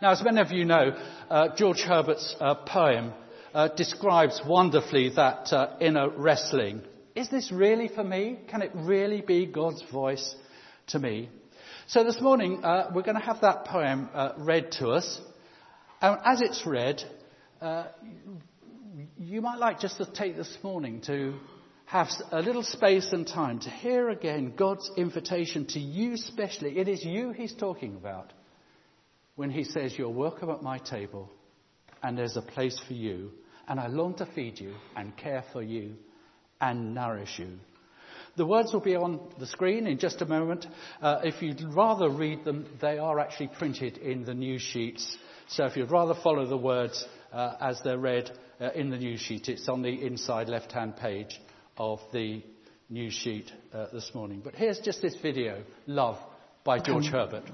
Now, 0.00 0.12
as 0.12 0.22
many 0.24 0.40
of 0.40 0.50
you 0.52 0.64
know, 0.64 0.96
uh, 1.28 1.48
George 1.54 1.80
Herbert's 1.80 2.34
uh, 2.40 2.54
poem 2.66 3.12
uh, 3.52 3.68
describes 3.68 4.40
wonderfully 4.46 5.10
that 5.16 5.52
uh, 5.52 5.76
inner 5.80 6.08
wrestling. 6.08 6.80
Is 7.14 7.28
this 7.28 7.52
really 7.52 7.88
for 7.88 8.04
me? 8.04 8.38
Can 8.48 8.62
it 8.62 8.70
really 8.74 9.20
be 9.20 9.44
God's 9.44 9.82
voice 9.92 10.34
to 10.88 10.98
me? 10.98 11.28
So 11.88 12.04
this 12.04 12.20
morning, 12.22 12.64
uh, 12.64 12.90
we're 12.94 13.02
going 13.02 13.18
to 13.18 13.24
have 13.24 13.42
that 13.42 13.66
poem 13.66 14.08
uh, 14.14 14.32
read 14.38 14.72
to 14.72 14.88
us. 14.88 15.20
And 16.00 16.18
as 16.24 16.42
it's 16.42 16.66
read, 16.66 17.02
uh, 17.60 17.86
you 19.18 19.40
might 19.40 19.58
like 19.58 19.80
just 19.80 19.96
to 19.96 20.06
take 20.06 20.36
this 20.36 20.58
morning 20.62 21.00
to 21.06 21.34
have 21.86 22.08
a 22.32 22.42
little 22.42 22.62
space 22.62 23.12
and 23.12 23.26
time 23.26 23.60
to 23.60 23.70
hear 23.70 24.10
again 24.10 24.52
God's 24.56 24.90
invitation 24.96 25.66
to 25.68 25.78
you 25.78 26.16
specially. 26.16 26.78
It 26.78 26.88
is 26.88 27.04
you 27.04 27.30
he's 27.30 27.54
talking 27.54 27.94
about 27.94 28.32
when 29.36 29.50
he 29.50 29.64
says, 29.64 29.96
You're 29.96 30.10
welcome 30.10 30.50
at 30.50 30.62
my 30.62 30.78
table 30.78 31.30
and 32.02 32.18
there's 32.18 32.36
a 32.36 32.42
place 32.42 32.78
for 32.86 32.92
you, 32.92 33.30
and 33.66 33.80
I 33.80 33.86
long 33.86 34.14
to 34.16 34.26
feed 34.26 34.60
you 34.60 34.74
and 34.94 35.16
care 35.16 35.44
for 35.52 35.62
you 35.62 35.94
and 36.60 36.94
nourish 36.94 37.38
you. 37.38 37.58
The 38.36 38.44
words 38.44 38.72
will 38.72 38.80
be 38.80 38.96
on 38.96 39.32
the 39.38 39.46
screen 39.46 39.86
in 39.86 39.98
just 39.98 40.20
a 40.20 40.26
moment. 40.26 40.66
Uh, 41.00 41.20
if 41.24 41.40
you'd 41.40 41.62
rather 41.74 42.10
read 42.10 42.44
them, 42.44 42.66
they 42.82 42.98
are 42.98 43.18
actually 43.18 43.50
printed 43.58 43.96
in 43.96 44.24
the 44.24 44.34
news 44.34 44.60
sheets 44.60 45.16
so 45.48 45.64
if 45.64 45.76
you'd 45.76 45.90
rather 45.90 46.14
follow 46.14 46.46
the 46.46 46.56
words 46.56 47.04
uh, 47.32 47.54
as 47.60 47.80
they're 47.82 47.98
read 47.98 48.30
uh, 48.60 48.70
in 48.74 48.90
the 48.90 48.98
news 48.98 49.20
sheet, 49.20 49.48
it's 49.48 49.68
on 49.68 49.82
the 49.82 50.06
inside 50.06 50.48
left-hand 50.48 50.96
page 50.96 51.40
of 51.76 52.00
the 52.12 52.42
news 52.88 53.12
sheet 53.12 53.52
uh, 53.72 53.86
this 53.92 54.12
morning. 54.14 54.40
But 54.42 54.54
here's 54.54 54.78
just 54.80 55.02
this 55.02 55.16
video, 55.20 55.62
Love, 55.86 56.18
by 56.64 56.78
George 56.78 57.06
um, 57.06 57.12
Herbert. 57.12 57.44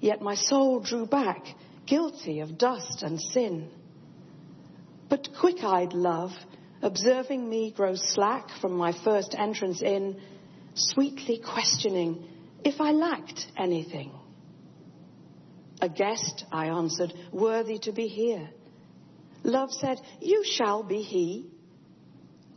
Yet 0.00 0.22
my 0.22 0.34
soul 0.34 0.80
drew 0.80 1.06
back, 1.06 1.44
guilty 1.86 2.40
of 2.40 2.58
dust 2.58 3.02
and 3.02 3.20
sin. 3.20 3.70
But 5.08 5.28
quick-eyed 5.38 5.92
love, 5.92 6.32
observing 6.82 7.48
me 7.48 7.72
grow 7.76 7.94
slack 7.94 8.48
from 8.60 8.72
my 8.72 8.92
first 9.04 9.34
entrance 9.38 9.82
in, 9.82 10.20
sweetly 10.74 11.40
questioning 11.44 12.24
if 12.64 12.80
I 12.80 12.90
lacked 12.90 13.46
anything. 13.56 14.12
A 15.80 15.88
guest, 15.88 16.44
I 16.50 16.66
answered, 16.66 17.12
worthy 17.32 17.78
to 17.80 17.92
be 17.92 18.06
here. 18.06 18.48
Love 19.44 19.72
said, 19.72 20.00
You 20.20 20.44
shall 20.44 20.82
be 20.82 21.02
he. 21.02 21.46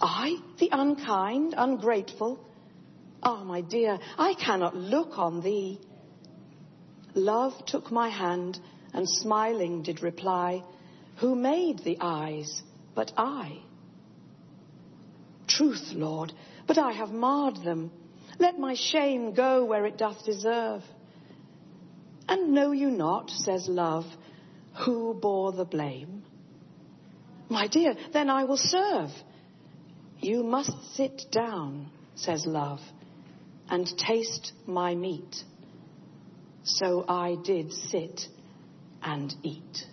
I, 0.02 0.38
the 0.60 0.70
unkind, 0.72 1.54
ungrateful? 1.58 2.40
Ah, 3.22 3.40
oh, 3.42 3.46
my 3.46 3.62
dear, 3.62 4.00
I 4.18 4.34
cannot 4.34 4.76
look 4.76 5.18
on 5.18 5.42
thee. 5.42 5.80
Love 7.14 7.54
took 7.66 7.92
my 7.92 8.08
hand 8.08 8.60
and 8.94 9.08
smiling 9.08 9.84
did 9.84 10.02
reply, 10.02 10.64
Who 11.18 11.36
made 11.36 11.80
the 11.80 11.98
eyes 12.00 12.64
but 12.96 13.12
I? 13.18 13.60
Truth, 15.48 15.92
Lord, 15.92 16.32
but 16.66 16.78
I 16.78 16.94
have 16.94 17.12
marred 17.12 17.58
them. 17.58 17.92
Let 18.38 18.58
my 18.58 18.76
shame 18.76 19.34
go 19.34 19.66
where 19.66 19.86
it 19.86 19.98
doth 19.98 20.24
deserve. 20.24 20.84
And 22.30 22.54
know 22.54 22.72
you 22.74 22.92
not, 22.92 23.32
says 23.32 23.68
love, 23.68 24.06
who 24.86 25.16
bore 25.20 25.52
the 25.52 25.66
blame? 25.66 26.22
My 27.50 27.68
dear, 27.68 27.96
then 28.14 28.30
I 28.30 28.44
will 28.44 28.56
serve. 28.56 29.10
You 30.20 30.44
must 30.44 30.72
sit 30.94 31.24
down, 31.32 31.90
says 32.14 32.46
love, 32.46 32.82
and 33.68 33.88
taste 33.98 34.54
my 34.68 34.94
meat. 34.94 35.38
So 36.64 37.04
I 37.10 37.36
did 37.44 37.74
sit 37.74 38.22
and 39.02 39.34
eat. 39.42 39.86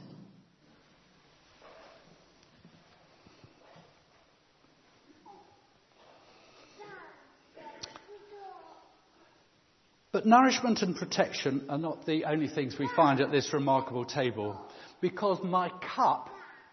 But 10.16 10.24
nourishment 10.24 10.80
and 10.80 10.96
protection 10.96 11.66
are 11.68 11.76
not 11.76 12.06
the 12.06 12.24
only 12.24 12.48
things 12.48 12.78
we 12.78 12.88
find 12.96 13.20
at 13.20 13.30
this 13.30 13.52
remarkable 13.52 14.06
table, 14.06 14.58
because 15.02 15.38
my 15.44 15.70
cup 15.94 16.30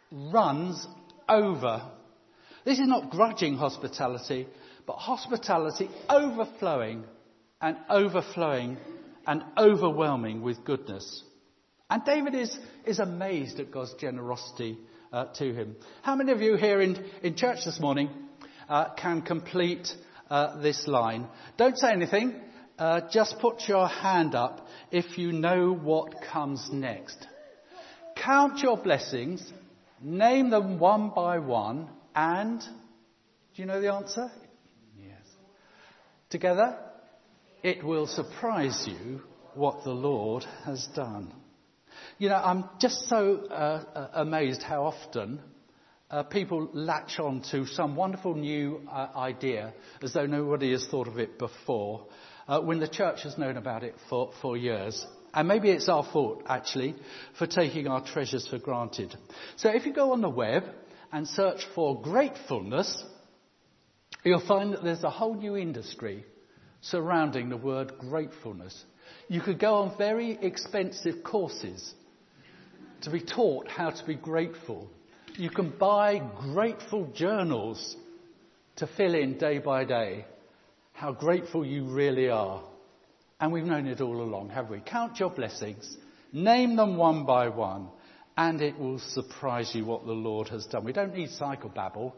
runs 0.09 0.87
over. 1.27 1.91
This 2.63 2.79
is 2.79 2.87
not 2.87 3.09
grudging 3.09 3.57
hospitality, 3.57 4.47
but 4.87 4.93
hospitality 4.93 5.89
overflowing 6.09 7.03
and 7.59 7.75
overflowing 7.89 8.77
and 9.27 9.43
overwhelming 9.57 10.41
with 10.41 10.63
goodness. 10.63 11.21
And 11.89 12.05
David 12.05 12.35
is, 12.35 12.57
is 12.85 12.99
amazed 12.99 13.59
at 13.59 13.71
God's 13.71 13.93
generosity 13.95 14.77
uh, 15.11 15.25
to 15.39 15.53
him. 15.53 15.75
How 16.01 16.15
many 16.15 16.31
of 16.31 16.39
you 16.39 16.55
here 16.55 16.79
in, 16.79 16.95
in 17.21 17.35
church 17.35 17.65
this 17.65 17.81
morning 17.81 18.09
uh, 18.69 18.93
can 18.93 19.21
complete 19.21 19.93
uh, 20.29 20.61
this 20.61 20.87
line? 20.87 21.27
Don't 21.57 21.77
say 21.77 21.91
anything, 21.91 22.39
uh, 22.77 23.01
just 23.11 23.39
put 23.39 23.67
your 23.67 23.87
hand 23.87 24.35
up 24.35 24.67
if 24.91 25.17
you 25.17 25.31
know 25.31 25.73
what 25.73 26.21
comes 26.31 26.69
next. 26.71 27.27
Count 28.15 28.59
your 28.59 28.77
blessings, 28.77 29.43
name 30.01 30.49
them 30.49 30.79
one 30.79 31.11
by 31.15 31.39
one, 31.39 31.89
and 32.15 32.59
do 32.61 33.61
you 33.61 33.65
know 33.65 33.81
the 33.81 33.93
answer? 33.93 34.31
Yes. 34.97 35.21
Together, 36.29 36.77
it 37.61 37.83
will 37.83 38.07
surprise 38.07 38.87
you 38.87 39.21
what 39.55 39.83
the 39.83 39.91
Lord 39.91 40.43
has 40.65 40.87
done. 40.95 41.33
You 42.17 42.29
know, 42.29 42.35
I'm 42.35 42.65
just 42.79 43.07
so 43.07 43.45
uh, 43.49 43.83
uh, 43.95 44.07
amazed 44.13 44.63
how 44.63 44.85
often 44.85 45.39
uh, 46.09 46.23
people 46.23 46.69
latch 46.73 47.19
on 47.19 47.41
to 47.51 47.65
some 47.65 47.95
wonderful 47.95 48.35
new 48.35 48.81
uh, 48.91 49.09
idea 49.15 49.73
as 50.01 50.13
though 50.13 50.25
nobody 50.25 50.71
has 50.71 50.85
thought 50.87 51.07
of 51.07 51.17
it 51.17 51.39
before, 51.39 52.05
uh, 52.47 52.61
when 52.61 52.79
the 52.79 52.87
church 52.87 53.23
has 53.23 53.37
known 53.37 53.57
about 53.57 53.83
it 53.83 53.95
for, 54.09 54.31
for 54.41 54.57
years. 54.57 55.05
And 55.33 55.47
maybe 55.47 55.69
it's 55.69 55.89
our 55.89 56.03
fault, 56.03 56.43
actually, 56.47 56.95
for 57.39 57.47
taking 57.47 57.87
our 57.87 58.05
treasures 58.05 58.47
for 58.47 58.59
granted. 58.59 59.15
So 59.55 59.69
if 59.69 59.85
you 59.85 59.93
go 59.93 60.11
on 60.11 60.21
the 60.21 60.29
web 60.29 60.63
and 61.11 61.27
search 61.27 61.65
for 61.73 62.01
gratefulness, 62.01 63.03
you'll 64.23 64.45
find 64.45 64.73
that 64.73 64.83
there's 64.83 65.03
a 65.03 65.09
whole 65.09 65.35
new 65.35 65.57
industry 65.57 66.25
surrounding 66.81 67.49
the 67.49 67.57
word 67.57 67.93
gratefulness. 67.97 68.83
You 69.27 69.41
could 69.41 69.59
go 69.59 69.75
on 69.75 69.97
very 69.97 70.37
expensive 70.41 71.23
courses 71.23 71.93
to 73.01 73.09
be 73.09 73.21
taught 73.21 73.67
how 73.67 73.89
to 73.89 74.05
be 74.05 74.15
grateful. 74.15 74.89
You 75.35 75.49
can 75.49 75.71
buy 75.71 76.21
grateful 76.53 77.07
journals 77.15 77.95
to 78.75 78.87
fill 78.97 79.15
in 79.15 79.37
day 79.37 79.57
by 79.57 79.85
day 79.85 80.25
how 81.03 81.11
grateful 81.11 81.65
you 81.65 81.83
really 81.83 82.29
are. 82.29 82.63
And 83.41 83.51
we've 83.51 83.65
known 83.65 83.87
it 83.87 83.99
all 83.99 84.21
along, 84.21 84.51
have 84.51 84.69
we? 84.69 84.79
Count 84.79 85.19
your 85.19 85.31
blessings, 85.31 85.97
name 86.31 86.77
them 86.77 86.95
one 86.95 87.25
by 87.25 87.49
one, 87.49 87.89
and 88.37 88.61
it 88.61 88.79
will 88.79 88.99
surprise 88.99 89.69
you 89.75 89.83
what 89.83 90.05
the 90.05 90.13
Lord 90.13 90.47
has 90.47 90.65
done. 90.65 90.85
We 90.85 90.93
don't 90.93 91.13
need 91.13 91.31
psychobabble 91.31 92.13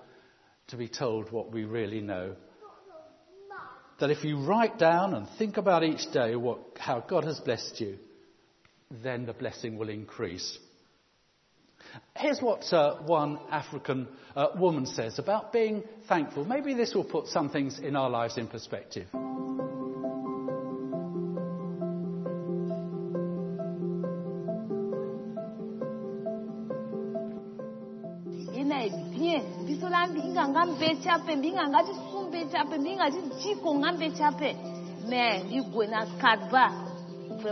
to 0.68 0.78
be 0.78 0.88
told 0.88 1.32
what 1.32 1.52
we 1.52 1.64
really 1.64 2.00
know. 2.00 2.36
That 4.00 4.12
if 4.12 4.24
you 4.24 4.46
write 4.46 4.78
down 4.78 5.16
and 5.16 5.28
think 5.40 5.58
about 5.58 5.84
each 5.84 6.12
day 6.14 6.36
what, 6.36 6.60
how 6.78 7.00
God 7.00 7.24
has 7.24 7.40
blessed 7.40 7.82
you, 7.82 7.98
then 8.92 9.26
the 9.26 9.34
blessing 9.34 9.80
will 9.80 9.90
increase. 9.90 10.60
Here's 12.16 12.40
what 12.40 12.72
uh, 12.72 12.98
one 13.04 13.40
African 13.52 14.08
uh, 14.36 14.48
woman 14.58 14.86
says 14.86 15.20
about 15.20 15.54
being 15.54 15.84
thankful. 16.08 16.46
Maybe 16.46 16.74
this 16.74 16.94
will 16.94 17.04
put 17.04 17.28
some 17.28 17.50
things 17.50 17.80
in 17.80 17.96
our 17.96 18.10
lives 18.10 18.38
in 18.38 18.48
perspective. 18.48 19.08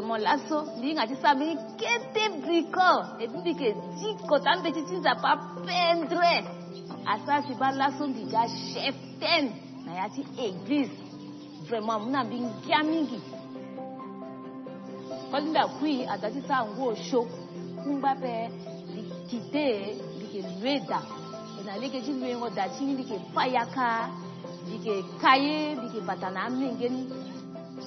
Molasso, 0.02 0.80
being 0.82 0.98
at 0.98 1.10
Isabel, 1.10 1.58
qu'était 1.78 2.30
bricot. 2.42 3.20
Et 3.20 3.28
puis 3.28 3.56
que 3.56 3.74
dit 3.96 4.28
qu'autant 4.28 4.62
de 4.62 4.72
petits 4.72 5.08
à 5.08 5.16
pas 5.16 5.38
peindre. 5.66 6.22
À 7.06 7.18
ça, 7.26 7.42
je 7.48 7.54
parle 7.58 7.78
là, 7.78 7.90
sont 7.98 8.08
déjà 8.08 8.48
chef 8.74 8.96
ten. 9.20 9.52
Nayati 9.86 10.26
église. 10.38 10.92
Vraiment, 11.68 12.00
mon 12.00 12.14
ami, 12.14 12.44
gamingi. 12.68 13.20
Quand 15.32 15.40
il 15.40 15.58
a 15.58 15.68
pris, 15.80 16.06
à 16.06 16.18
Tati 16.18 16.42
Sango, 16.48 16.94
chaud, 16.96 17.28
on 17.88 17.98
va 17.98 18.16
faire 18.16 18.50
quitter, 19.28 19.96
puis 20.20 20.42
que 20.42 20.62
l'Ueda. 20.62 21.02
Et 21.60 21.66
dans 21.66 21.82
l'église, 21.82 22.08
il 22.08 22.20
y 22.20 22.32
a 22.32 22.38
un 22.38 22.42
autre, 22.42 22.54
il 22.82 23.00
y 23.00 23.14
a 23.14 23.16
un 23.16 23.34
fayaka, 23.34 24.10
il 24.68 24.86
y 24.86 24.90
a 24.90 24.94
un 24.94 25.20
cahier, 25.20 25.72
il 25.72 25.96
y 25.96 26.00
a 26.00 26.04
un 26.04 26.06
batanam, 26.06 26.62
il 26.62 27.23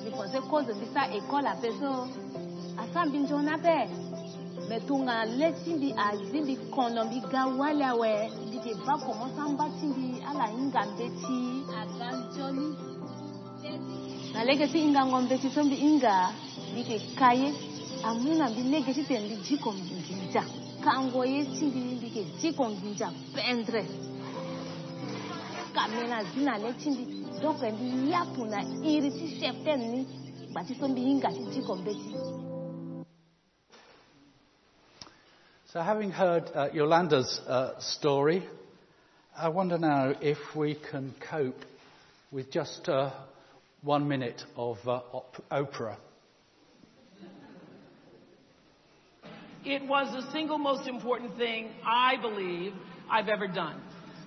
because 0.06 0.40
cause 0.48 0.72
bisa 0.78 1.02
ekole 1.10 1.48
apeso 1.48 2.08
asambi 2.78 3.18
nzo 3.18 3.42
na 3.42 3.54
ape 3.54 3.90
me 4.68 4.80
tonga 4.86 5.24
le 5.24 5.52
ti 5.64 5.74
mbi 5.74 5.92
azi 5.92 6.40
mbi 6.42 6.56
kono 6.70 7.04
mbi 7.04 7.20
ga 7.30 7.46
wale 7.46 7.84
awe 7.84 8.30
mbi 8.46 8.58
te 8.64 8.74
ba 8.86 8.94
komo 8.98 9.26
san 9.36 9.56
ba 9.56 9.66
ti 9.80 9.86
mbi 9.86 10.22
ala 10.28 10.46
hinga 10.46 10.82
mbe 10.94 11.06
ti 11.20 11.38
aga 11.80 12.08
nzoni 12.18 12.68
na 14.34 14.44
lege 14.44 14.66
ti 14.68 14.78
hingango 14.78 15.20
mbe 15.22 15.38
ti 15.38 15.50
so 15.50 15.64
mbi 15.64 15.76
hinga 15.76 16.30
mbi 16.70 16.80
yeke 16.80 16.98
ka 17.18 17.32
ye 17.32 17.52
amu 18.04 18.34
na 18.38 18.46
mbi 18.50 18.62
lege 18.62 18.94
ti 18.94 19.02
tene 19.02 19.26
mbi 19.26 19.36
diko 19.42 19.72
nginja 19.74 20.44
kango 20.84 21.24
ye 21.24 21.44
ti 21.44 21.64
mbi 21.66 21.80
mbi 21.98 22.06
yeke 22.06 22.22
diko 22.40 22.70
nginja 22.70 23.10
pendre. 23.34 23.82
Kame 25.74 26.06
na 26.08 26.24
zi 26.24 26.40
na 26.40 26.58
le 26.58 26.72
ti 26.78 26.90
mbi 26.90 27.25
donc 27.42 27.62
mbi 27.62 28.10
yapu 28.12 28.44
na 28.46 28.62
iri 28.84 29.10
ti 29.10 29.40
chef 29.40 29.56
ni 29.78 30.04
gba 30.50 30.64
ti 30.66 30.74
so 30.74 30.88
mbi 30.88 31.00
hinga 31.00 31.28
ti 31.28 31.44
jiko 31.52 31.76
So, 35.66 35.82
having 35.82 36.10
heard 36.10 36.44
uh, 36.54 36.68
Yolanda's 36.72 37.40
uh, 37.46 37.78
story, 37.80 38.42
I 39.36 39.48
wonder 39.48 39.76
now 39.76 40.14
if 40.22 40.38
we 40.54 40.74
can 40.90 41.12
cope 41.30 41.60
with 42.32 42.50
just 42.50 42.88
uh, 42.88 43.10
one 43.82 44.08
minute 44.08 44.42
of 44.56 44.78
uh, 44.86 45.02
op- 45.12 45.36
Oprah. 45.50 45.96
It 49.66 49.82
was 49.86 50.08
the 50.14 50.32
single 50.32 50.58
most 50.58 50.86
important 50.88 51.36
thing 51.36 51.68
I 51.84 52.16
believe 52.22 52.72
I've 53.10 53.28
ever 53.28 53.48
done. 53.48 53.82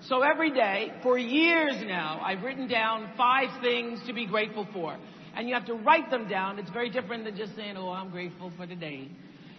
So 0.10 0.24
every 0.24 0.50
day, 0.50 0.92
for 1.04 1.20
years 1.20 1.76
now, 1.86 2.20
I've 2.26 2.42
written 2.42 2.68
down 2.68 3.12
five 3.16 3.62
things 3.62 4.00
to 4.08 4.14
be 4.14 4.26
grateful 4.26 4.68
for. 4.74 4.98
And 5.36 5.48
you 5.48 5.54
have 5.54 5.68
to 5.68 5.76
write 5.76 6.10
them 6.10 6.28
down. 6.28 6.58
It's 6.58 6.72
very 6.72 6.90
different 6.90 7.26
than 7.26 7.38
just 7.38 7.56
saying, 7.56 7.78
oh, 7.78 7.92
I'm 7.92 8.10
grateful 8.10 8.52
for 8.58 8.66
today. 8.66 9.08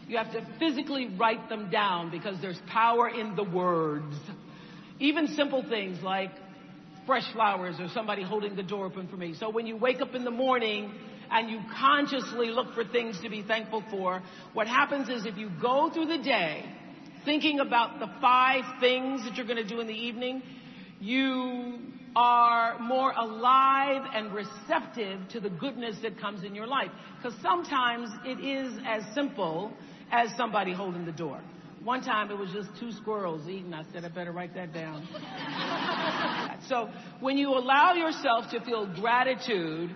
You 0.09 0.17
have 0.17 0.33
to 0.33 0.45
physically 0.59 1.07
write 1.17 1.49
them 1.49 1.71
down 1.71 2.11
because 2.11 2.35
there's 2.43 2.61
power 2.67 3.09
in 3.09 3.37
the 3.37 3.45
words. 3.45 4.17
Even 4.99 5.29
simple 5.37 5.65
things 5.69 6.03
like 6.03 6.33
fresh 7.07 7.33
flowers 7.33 7.77
or 7.79 7.87
somebody 7.95 8.25
holding 8.25 8.57
the 8.57 8.65
door 8.65 8.87
open 8.87 9.07
for 9.07 9.17
me. 9.17 9.37
So 9.39 9.51
when 9.51 9.69
you 9.69 9.77
wake 9.77 10.01
up 10.01 10.17
in 10.17 10.25
the 10.25 10.33
morning 10.33 10.93
and 11.31 11.49
you 11.49 11.61
consciously 11.79 12.49
look 12.49 12.75
for 12.75 12.83
things 12.83 13.21
to 13.23 13.31
be 13.31 13.45
thankful 13.45 13.85
for, 13.89 14.21
what 14.53 14.67
happens 14.67 15.09
is 15.09 15.27
if 15.27 15.37
you 15.37 15.49
go 15.63 15.93
through 15.95 16.07
the 16.07 16.19
day 16.19 16.65
thinking 17.25 17.61
about 17.61 18.01
the 18.01 18.09
five 18.21 18.65
things 18.81 19.25
that 19.25 19.37
you're 19.37 19.47
going 19.47 19.63
to 19.63 19.69
do 19.69 19.81
in 19.81 19.87
the 19.87 19.95
evening, 19.95 20.43
you 21.01 21.79
are 22.17 22.79
more 22.81 23.13
alive 23.13 24.03
and 24.15 24.33
receptive 24.33 25.21
to 25.29 25.41
the 25.41 25.51
goodness 25.51 25.97
that 26.03 26.19
comes 26.19 26.45
in 26.45 26.55
your 26.55 26.67
life. 26.67 26.91
Because 27.17 27.39
sometimes 27.41 28.11
it 28.25 28.45
is 28.45 28.79
as 28.87 29.03
simple 29.15 29.73
as 30.11 30.29
somebody 30.37 30.73
holding 30.73 31.05
the 31.05 31.13
door. 31.13 31.41
One 31.85 32.03
time 32.03 32.31
it 32.31 32.37
was 32.37 32.51
just 32.51 32.69
two 32.79 32.93
squirrels 32.93 33.49
eating. 33.49 33.73
I 33.73 33.85
said, 33.93 34.05
I 34.05 34.09
better 34.09 34.33
write 34.33 34.55
that 34.55 34.75
down. 34.75 35.09
so 36.69 36.91
when 37.21 37.39
you 37.39 37.51
allow 37.51 37.95
yourself 37.95 38.51
to 38.51 38.61
feel 38.61 38.87
gratitude 38.87 39.91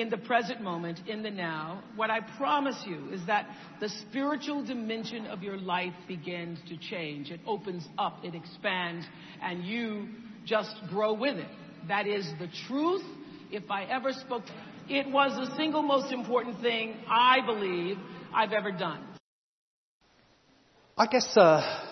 in 0.00 0.08
the 0.08 0.16
present 0.16 0.62
moment, 0.62 1.00
in 1.06 1.22
the 1.22 1.30
now, 1.30 1.82
what 1.94 2.10
I 2.10 2.20
promise 2.20 2.82
you 2.86 3.10
is 3.12 3.20
that 3.26 3.46
the 3.80 3.88
spiritual 3.88 4.64
dimension 4.64 5.26
of 5.26 5.42
your 5.42 5.58
life 5.58 5.92
begins 6.08 6.58
to 6.68 6.76
change. 6.78 7.30
It 7.30 7.40
opens 7.46 7.86
up, 7.98 8.24
it 8.24 8.34
expands, 8.34 9.06
and 9.42 9.62
you 9.62 10.08
just 10.46 10.74
grow 10.88 11.12
with 11.12 11.36
it. 11.36 11.48
That 11.88 12.06
is 12.06 12.26
the 12.38 12.48
truth. 12.66 13.02
If 13.52 13.70
I 13.70 13.84
ever 13.84 14.12
spoke, 14.12 14.44
it 14.88 15.10
was 15.10 15.36
the 15.36 15.54
single 15.56 15.82
most 15.82 16.12
important 16.12 16.60
thing 16.60 16.96
I 17.06 17.44
believe 17.44 17.98
I've 18.34 18.52
ever 18.52 18.72
done. 18.72 19.04
I 20.96 21.06
guess 21.06 21.36
uh, 21.36 21.84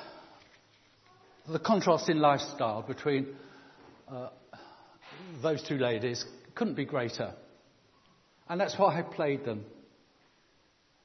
the 1.47 1.59
contrast 1.59 2.09
in 2.09 2.21
lifestyle 2.21 2.83
between 2.83 3.35
uh, 4.11 4.29
those 5.43 5.63
two 5.63 5.79
ladies 5.79 6.25
couldn't 6.55 6.75
be 6.75 6.85
greater. 6.85 7.35
And 8.49 8.61
that's 8.61 8.79
why 8.79 8.99
I 8.99 9.03
played 9.03 9.45
them. 9.45 9.65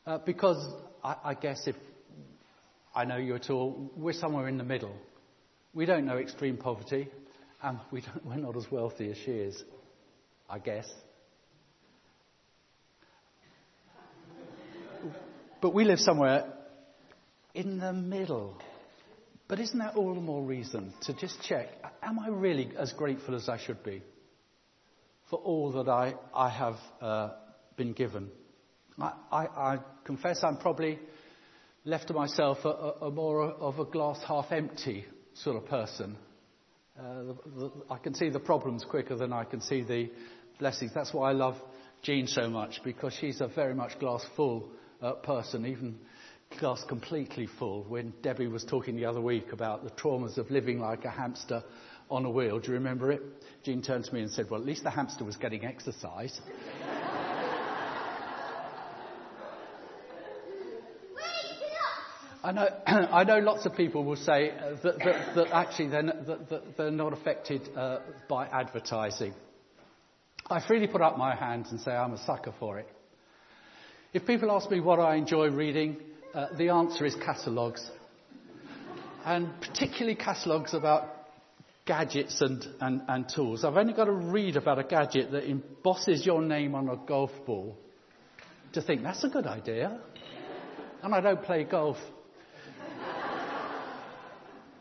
Uh, 0.06 0.18
because 0.20 0.66
I, 1.04 1.16
I 1.24 1.34
guess 1.34 1.68
if 1.68 1.76
I 2.96 3.06
know 3.06 3.18
you 3.18 3.36
at 3.36 3.50
all, 3.50 3.92
we're 3.96 4.14
somewhere 4.14 4.48
in 4.48 4.58
the 4.58 4.64
middle. 4.64 4.96
We 5.74 5.86
don't 5.86 6.06
know 6.06 6.18
extreme 6.18 6.58
poverty, 6.58 7.10
and 7.62 7.80
we 7.92 8.04
we're 8.24 8.38
not 8.38 8.56
as 8.56 8.72
wealthy 8.72 9.12
as 9.12 9.18
she 9.18 9.32
is, 9.32 9.62
I 10.50 10.60
guess. 10.60 10.90
But 15.62 15.74
we 15.74 15.86
live 15.86 16.00
somewhere 16.00 16.52
in 17.54 17.80
the 17.80 17.94
middle. 17.94 18.58
But 19.48 19.60
isn't 19.60 19.80
that 19.80 19.96
all 19.96 20.14
the 20.14 20.22
more 20.22 20.44
reason 20.44 20.94
to 21.04 21.14
just 21.14 21.42
check, 21.44 21.70
am 22.02 22.20
I 22.20 22.28
really 22.30 22.72
as 22.78 22.92
grateful 22.94 23.36
as 23.36 23.50
I 23.50 23.58
should 23.58 23.84
be 23.84 24.02
for 25.34 25.40
all 25.40 25.72
that 25.72 25.90
I, 25.90 26.14
I 26.32 26.48
have 26.48 26.76
uh, 27.02 27.30
been 27.76 27.94
given? 27.94 28.30
I, 29.00 29.14
I, 29.32 29.46
I, 29.46 29.80
confess 30.06 30.44
I'm 30.44 30.58
probably 30.58 31.00
left 31.86 32.10
to 32.10 32.14
myself 32.14 32.60
a, 32.66 32.68
a, 32.68 32.90
a, 33.08 33.12
more 33.12 33.42
of 33.42 33.80
a 33.80 33.86
glass 33.86 34.20
half 34.28 34.52
empty 34.52 35.06
sort 35.34 35.58
of 35.58 35.66
person. 35.68 36.18
Uh, 37.00 37.24
the, 37.24 37.36
the, 37.58 37.72
I 37.90 37.98
can 37.98 38.14
see 38.14 38.30
the 38.30 38.40
problems 38.40 38.86
quicker 38.88 39.16
than 39.16 39.34
I 39.34 39.44
can 39.44 39.60
see 39.60 39.82
the 39.82 40.12
blessings. 40.60 40.92
That's 40.94 41.12
why 41.12 41.32
I 41.32 41.34
love 41.34 41.56
Jean 42.04 42.28
so 42.28 42.48
much 42.48 42.82
because 42.84 43.18
she's 43.20 43.42
a 43.42 43.48
very 43.48 43.74
much 43.74 43.98
glass 43.98 44.24
full 44.36 44.70
uh, 45.02 45.14
person, 45.14 45.66
even 45.66 45.98
glass 46.60 46.84
completely 46.88 47.48
full. 47.58 47.86
When 47.86 48.14
Debbie 48.22 48.46
was 48.46 48.66
talking 48.66 48.96
the 48.98 49.06
other 49.06 49.22
week 49.22 49.52
about 49.52 49.84
the 49.84 49.90
traumas 49.90 50.38
of 50.38 50.52
living 50.52 50.80
like 50.80 51.06
a 51.06 51.10
hamster 51.10 51.64
on 52.10 52.26
a 52.26 52.30
wheel, 52.30 52.60
do 52.60 52.68
you 52.68 52.74
remember 52.74 53.12
it? 53.12 53.22
Jean 53.64 53.82
turned 53.82 54.06
to 54.06 54.14
me 54.14 54.22
and 54.22 54.32
said, 54.32 54.50
Well, 54.50 54.60
at 54.60 54.66
least 54.66 54.84
the 54.84 54.90
hamster 54.90 55.24
was 55.24 55.38
getting 55.38 55.66
exercise. 55.66 56.40
I 62.44 62.52
know, 62.52 62.68
I 62.86 63.24
know 63.24 63.40
lots 63.40 63.66
of 63.66 63.76
people 63.76 64.04
will 64.04 64.18
say 64.18 64.52
that, 64.84 65.00
that, 65.00 65.36
that, 65.36 65.48
actually 65.54 65.88
they're, 65.88 66.04
that, 66.04 66.50
that 66.50 66.78
they're 66.78 66.92
not 66.92 67.14
affected 67.14 67.70
uh, 67.76 68.00
by 68.28 68.48
advertising. 68.48 69.34
I 70.50 70.60
freely 70.66 70.88
put 70.88 71.02
up 71.02 71.18
my 71.18 71.36
hand 71.36 71.68
and 71.72 71.80
say 71.80 71.92
I'm 71.92 72.12
a 72.12 72.26
sucker 72.26 72.54
for 72.60 72.80
it. 72.80 72.88
If 74.12 74.28
people 74.28 74.52
ask 74.52 74.70
me 74.70 74.82
what 74.82 75.00
I 75.00 75.16
enjoy 75.16 75.50
reading, 75.50 75.98
uh, 76.34 76.48
the 76.58 76.70
answer 76.70 77.06
is 77.06 77.16
catalogues. 77.16 77.90
And 79.26 79.50
particularly 79.62 80.16
catalogues 80.16 80.74
about 80.74 81.23
gadgets 81.86 82.42
and, 82.42 82.66
and, 82.80 83.02
and 83.08 83.30
tools. 83.34 83.64
I've 83.64 83.78
only 83.78 83.94
got 83.94 84.06
to 84.06 84.12
read 84.12 84.56
about 84.56 84.80
a 84.80 84.84
gadget 84.84 85.32
that 85.32 85.50
embosses 85.50 86.26
your 86.26 86.42
name 86.42 86.76
on 86.76 86.90
a 86.90 86.96
golf 86.96 87.32
ball 87.46 87.78
to 88.74 88.82
think 88.82 89.04
that's 89.04 89.24
a 89.24 89.30
good 89.30 89.46
idea. 89.46 90.00
And 91.02 91.14
I 91.14 91.22
don't 91.22 91.44
play 91.44 91.64
golf. 91.64 91.98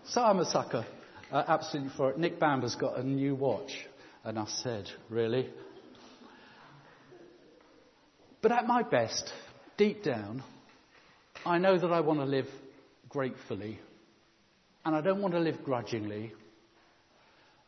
So 0.04 0.20
I'm 0.20 0.40
a 0.40 0.44
sucker, 0.44 0.84
uh, 1.30 1.44
absolutely 1.46 1.92
for 1.96 2.10
it. 2.10 2.18
Nick 2.18 2.38
Bamber's 2.38 2.74
got 2.74 2.98
a 2.98 3.02
new 3.02 3.34
watch. 3.34 3.72
And 4.24 4.38
I 4.38 4.46
said, 4.46 4.88
really? 5.08 5.48
But 8.40 8.52
at 8.52 8.66
my 8.66 8.82
best, 8.82 9.32
deep 9.76 10.02
down, 10.02 10.42
I 11.46 11.58
know 11.58 11.78
that 11.78 11.92
I 11.92 12.00
want 12.00 12.20
to 12.20 12.26
live 12.26 12.48
gratefully. 13.08 13.78
And 14.84 14.94
I 14.94 15.00
don't 15.00 15.22
want 15.22 15.34
to 15.34 15.40
live 15.40 15.62
grudgingly. 15.64 16.32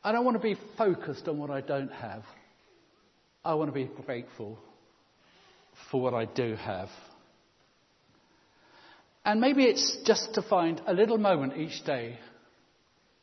I 0.05 0.13
don't 0.13 0.27
want 0.27 0.37
to 0.37 0.43
be 0.43 0.57
focused 0.77 1.27
on 1.29 1.39
what 1.39 1.51
I 1.51 1.63
don't 1.63 1.91
have. 1.91 2.23
I 3.43 3.55
want 3.55 3.71
to 3.71 3.75
be 3.75 3.91
grateful 4.05 4.59
for 5.91 6.03
what 6.03 6.13
I 6.13 6.27
do 6.27 6.57
have. 6.57 6.91
And 9.25 9.41
maybe 9.41 9.65
it's 9.65 9.97
just 10.05 10.35
to 10.35 10.43
find 10.43 10.83
a 10.87 10.93
little 10.93 11.17
moment 11.17 11.57
each 11.57 11.83
day 11.85 12.19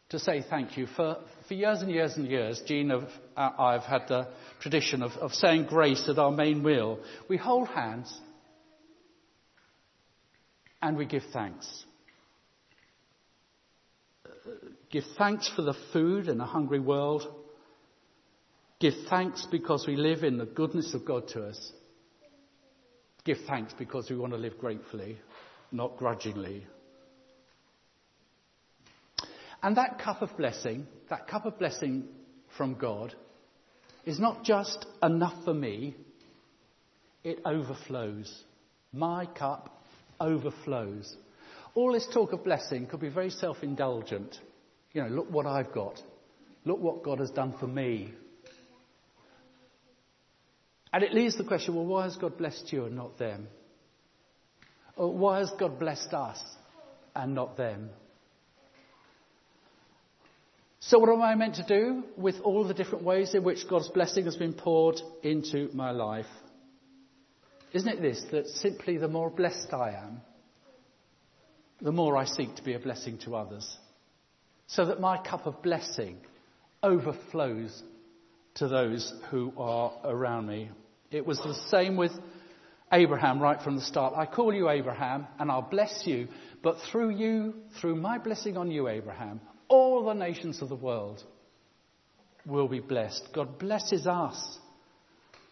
to 0.09 0.17
say 0.17 0.43
thank 0.49 0.75
you. 0.75 0.87
For, 0.87 1.17
for 1.47 1.53
years 1.53 1.81
and 1.81 1.91
years 1.91 2.17
and 2.17 2.27
years, 2.27 2.61
Jean, 2.65 2.89
have, 2.89 3.09
uh, 3.37 3.51
I've 3.57 3.83
had 3.83 4.07
the 4.07 4.27
tradition 4.59 5.03
of, 5.03 5.11
of 5.13 5.33
saying 5.33 5.67
grace 5.67 6.09
at 6.09 6.17
our 6.17 6.31
main 6.31 6.63
meal. 6.63 6.99
We 7.29 7.37
hold 7.37 7.67
hands 7.67 8.11
and 10.81 10.97
we 10.97 11.05
give 11.05 11.23
thanks. 11.31 11.85
Give 14.91 15.03
thanks 15.17 15.47
for 15.47 15.61
the 15.61 15.75
food 15.93 16.27
in 16.27 16.41
a 16.41 16.45
hungry 16.45 16.79
world. 16.79 17.23
Give 18.79 18.93
thanks 19.09 19.47
because 19.49 19.85
we 19.87 19.95
live 19.95 20.23
in 20.23 20.37
the 20.37 20.45
goodness 20.45 20.93
of 20.93 21.05
God 21.05 21.29
to 21.29 21.45
us. 21.45 21.71
Give 23.23 23.37
thanks 23.47 23.73
because 23.77 24.09
we 24.09 24.17
want 24.17 24.33
to 24.33 24.39
live 24.39 24.57
gratefully, 24.57 25.17
not 25.71 25.97
grudgingly. 25.97 26.65
And 29.63 29.77
that 29.77 29.99
cup 29.99 30.21
of 30.21 30.35
blessing, 30.35 30.87
that 31.09 31.27
cup 31.27 31.45
of 31.45 31.57
blessing 31.57 32.05
from 32.57 32.73
God, 32.73 33.13
is 34.05 34.19
not 34.19 34.43
just 34.43 34.85
enough 35.01 35.45
for 35.45 35.53
me, 35.53 35.95
it 37.23 37.39
overflows. 37.45 38.43
My 38.91 39.25
cup 39.25 39.83
overflows. 40.19 41.15
All 41.75 41.93
this 41.93 42.07
talk 42.11 42.33
of 42.33 42.43
blessing 42.43 42.87
could 42.87 42.99
be 42.99 43.09
very 43.09 43.29
self 43.29 43.61
indulgent. 43.61 44.37
You 44.93 45.03
know, 45.03 45.09
look 45.09 45.31
what 45.31 45.45
I've 45.45 45.71
got. 45.71 46.01
Look 46.65 46.79
what 46.79 47.03
God 47.03 47.19
has 47.19 47.31
done 47.31 47.55
for 47.59 47.67
me. 47.67 48.13
And 50.93 51.03
it 51.03 51.13
leaves 51.13 51.37
the 51.37 51.43
question 51.43 51.75
well, 51.75 51.85
why 51.85 52.03
has 52.03 52.17
God 52.17 52.37
blessed 52.37 52.71
you 52.73 52.85
and 52.85 52.95
not 52.95 53.17
them? 53.17 53.47
Or 54.95 55.13
why 55.13 55.39
has 55.39 55.51
God 55.57 55.79
blessed 55.79 56.13
us 56.13 56.41
and 57.15 57.33
not 57.33 57.55
them? 57.55 57.89
So, 60.83 60.99
what 60.99 61.09
am 61.09 61.21
I 61.21 61.35
meant 61.35 61.55
to 61.55 61.63
do 61.63 62.03
with 62.17 62.41
all 62.43 62.67
the 62.67 62.73
different 62.73 63.05
ways 63.05 63.33
in 63.35 63.43
which 63.43 63.69
God's 63.69 63.87
blessing 63.89 64.25
has 64.25 64.35
been 64.35 64.53
poured 64.53 64.99
into 65.23 65.69
my 65.73 65.91
life? 65.91 66.25
Isn't 67.71 67.87
it 67.87 68.01
this, 68.01 68.25
that 68.31 68.47
simply 68.47 68.97
the 68.97 69.07
more 69.07 69.29
blessed 69.29 69.73
I 69.73 69.91
am, 69.91 70.21
the 71.79 71.91
more 71.91 72.17
I 72.17 72.25
seek 72.25 72.55
to 72.55 72.63
be 72.63 72.73
a 72.73 72.79
blessing 72.79 73.19
to 73.19 73.35
others? 73.35 73.77
So 74.71 74.85
that 74.85 74.99
my 74.99 75.17
cup 75.17 75.45
of 75.45 75.61
blessing 75.61 76.17
overflows 76.81 77.83
to 78.55 78.67
those 78.67 79.13
who 79.29 79.53
are 79.57 79.93
around 80.03 80.47
me. 80.47 80.69
It 81.11 81.25
was 81.25 81.39
the 81.39 81.53
same 81.67 81.97
with 81.97 82.11
Abraham 82.91 83.41
right 83.41 83.61
from 83.61 83.75
the 83.75 83.81
start. 83.81 84.13
I 84.15 84.25
call 84.25 84.53
you 84.53 84.69
Abraham 84.69 85.27
and 85.39 85.51
I'll 85.51 85.61
bless 85.61 86.03
you, 86.05 86.27
but 86.63 86.77
through 86.89 87.11
you, 87.11 87.53
through 87.79 87.95
my 87.95 88.17
blessing 88.17 88.55
on 88.55 88.71
you, 88.71 88.87
Abraham, 88.87 89.41
all 89.67 90.05
the 90.05 90.13
nations 90.13 90.61
of 90.61 90.69
the 90.69 90.75
world 90.75 91.21
will 92.45 92.67
be 92.67 92.79
blessed. 92.79 93.29
God 93.33 93.59
blesses 93.59 94.07
us 94.07 94.57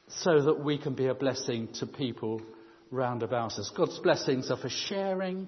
so 0.08 0.42
that 0.44 0.64
we 0.64 0.78
can 0.78 0.96
be 0.96 1.08
a 1.08 1.14
blessing 1.14 1.70
to 1.80 1.86
people 1.86 2.42
round 2.90 3.22
about 3.24 3.54
us. 3.54 3.72
God's 3.76 4.00
blessings 4.00 4.50
are 4.50 4.58
for 4.58 4.70
sharing, 4.70 5.48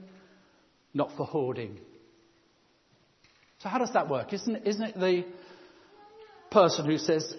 not 0.93 1.11
for 1.15 1.25
hoarding. 1.25 1.79
So 3.61 3.69
how 3.69 3.77
does 3.77 3.93
that 3.93 4.09
work? 4.09 4.33
Isn't, 4.33 4.65
isn't 4.65 4.83
it 4.83 4.99
the 4.99 5.25
person 6.49 6.85
who 6.85 6.97
says, 6.97 7.35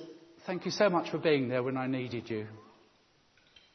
thank 0.47 0.65
you 0.65 0.71
so 0.71 0.89
much 0.89 1.11
for 1.11 1.19
being 1.19 1.49
there 1.49 1.65
when 1.65 1.77
I 1.77 1.89
needed 1.89 2.31
you. 2.31 2.47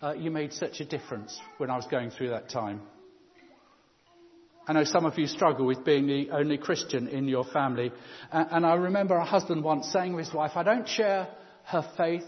Uh, 0.01 0.13
you 0.13 0.31
made 0.31 0.53
such 0.53 0.79
a 0.79 0.86
difference 0.86 1.38
when 1.57 1.69
I 1.69 1.75
was 1.75 1.86
going 1.88 2.12
through 2.12 2.29
that 2.29 2.49
time. 2.49 2.81
I 4.65 4.73
know 4.73 4.86
some 4.86 5.05
of 5.05 5.17
you 5.17 5.27
struggle 5.27 5.65
with 5.65 5.83
being 5.83 6.07
the 6.07 6.29
only 6.31 6.57
Christian 6.57 7.07
in 7.07 7.27
your 7.27 7.45
family. 7.45 7.91
And 8.31 8.65
I 8.65 8.75
remember 8.75 9.15
a 9.15 9.25
husband 9.25 9.63
once 9.63 9.91
saying 9.91 10.13
to 10.13 10.17
his 10.17 10.33
wife, 10.33 10.51
I 10.55 10.63
don't 10.63 10.88
share 10.88 11.27
her 11.65 11.89
faith, 11.97 12.25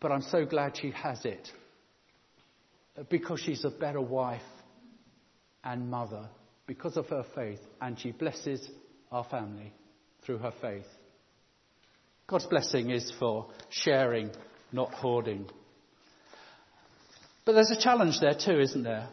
but 0.00 0.12
I'm 0.12 0.22
so 0.22 0.44
glad 0.44 0.76
she 0.76 0.90
has 0.90 1.24
it. 1.24 1.48
Because 3.08 3.40
she's 3.40 3.64
a 3.64 3.70
better 3.70 4.00
wife 4.00 4.42
and 5.64 5.90
mother 5.90 6.28
because 6.70 6.96
of 6.96 7.08
her 7.08 7.24
faith, 7.34 7.58
and 7.80 7.98
she 7.98 8.12
blesses 8.12 8.70
our 9.10 9.24
family 9.24 9.72
through 10.24 10.38
her 10.38 10.52
faith. 10.60 10.86
God's 12.28 12.46
blessing 12.46 12.90
is 12.90 13.12
for 13.18 13.48
sharing, 13.70 14.30
not 14.70 14.94
hoarding. 14.94 15.50
But 17.44 17.54
there's 17.54 17.72
a 17.72 17.80
challenge 17.80 18.20
there 18.20 18.36
too, 18.40 18.60
isn't 18.60 18.84
there? 18.84 19.08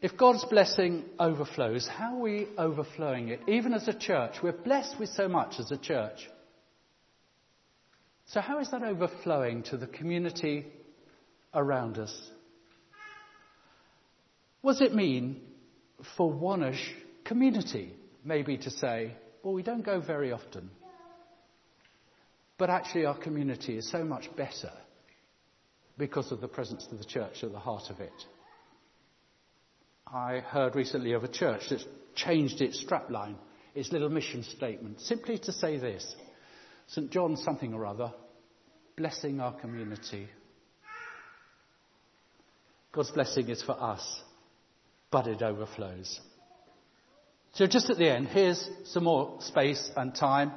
If 0.00 0.16
God's 0.16 0.44
blessing 0.44 1.04
overflows, 1.18 1.88
how 1.88 2.18
are 2.18 2.20
we 2.20 2.46
overflowing 2.56 3.30
it? 3.30 3.40
Even 3.48 3.74
as 3.74 3.88
a 3.88 3.98
church, 3.98 4.36
we're 4.40 4.52
blessed 4.52 5.00
with 5.00 5.08
so 5.08 5.26
much 5.26 5.58
as 5.58 5.72
a 5.72 5.76
church. 5.76 6.28
So, 8.26 8.40
how 8.40 8.60
is 8.60 8.70
that 8.70 8.84
overflowing 8.84 9.64
to 9.64 9.76
the 9.76 9.88
community 9.88 10.64
around 11.52 11.98
us? 11.98 12.30
What 14.60 14.74
does 14.74 14.82
it 14.82 14.94
mean 14.94 15.40
for 16.16 16.32
Wonersh 16.32 16.82
community, 17.24 17.94
maybe 18.24 18.56
to 18.58 18.70
say, 18.70 19.12
well, 19.42 19.54
we 19.54 19.62
don't 19.62 19.84
go 19.84 20.00
very 20.00 20.32
often, 20.32 20.70
but 22.56 22.70
actually 22.70 23.06
our 23.06 23.16
community 23.16 23.76
is 23.76 23.90
so 23.90 24.04
much 24.04 24.28
better 24.36 24.72
because 25.96 26.32
of 26.32 26.40
the 26.40 26.48
presence 26.48 26.86
of 26.90 26.98
the 26.98 27.04
church 27.04 27.42
at 27.42 27.52
the 27.52 27.58
heart 27.58 27.90
of 27.90 28.00
it? 28.00 28.12
I 30.06 30.38
heard 30.38 30.74
recently 30.74 31.12
of 31.12 31.24
a 31.24 31.28
church 31.28 31.62
that's 31.70 31.84
changed 32.14 32.60
its 32.60 32.82
strapline. 32.82 33.36
its 33.74 33.92
little 33.92 34.08
mission 34.08 34.42
statement, 34.42 35.00
simply 35.00 35.38
to 35.38 35.52
say 35.52 35.78
this 35.78 36.14
St. 36.88 37.10
John 37.10 37.36
something 37.36 37.74
or 37.74 37.86
other, 37.86 38.12
blessing 38.96 39.40
our 39.40 39.52
community. 39.52 40.28
God's 42.92 43.10
blessing 43.10 43.48
is 43.48 43.62
for 43.62 43.80
us, 43.80 44.22
but 45.10 45.26
it 45.26 45.42
overflows. 45.42 46.20
So, 47.54 47.66
just 47.66 47.90
at 47.90 47.98
the 47.98 48.10
end, 48.10 48.28
here's 48.28 48.68
some 48.84 49.04
more 49.04 49.40
space 49.40 49.90
and 49.96 50.14
time. 50.14 50.52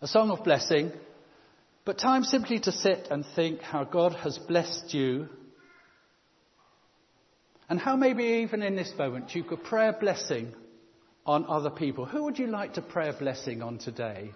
A 0.00 0.06
song 0.06 0.30
of 0.30 0.44
blessing, 0.44 0.92
but 1.84 1.98
time 1.98 2.24
simply 2.24 2.58
to 2.60 2.72
sit 2.72 3.08
and 3.10 3.24
think 3.34 3.60
how 3.62 3.84
God 3.84 4.14
has 4.16 4.38
blessed 4.38 4.92
you 4.92 5.28
and 7.68 7.80
how 7.80 7.96
maybe 7.96 8.24
even 8.42 8.62
in 8.62 8.76
this 8.76 8.92
moment 8.98 9.34
you 9.34 9.42
could 9.42 9.64
pray 9.64 9.88
a 9.88 9.92
blessing 9.92 10.52
on 11.24 11.46
other 11.46 11.70
people. 11.70 12.04
Who 12.04 12.24
would 12.24 12.38
you 12.38 12.48
like 12.48 12.74
to 12.74 12.82
pray 12.82 13.08
a 13.08 13.14
blessing 13.14 13.62
on 13.62 13.78
today? 13.78 14.32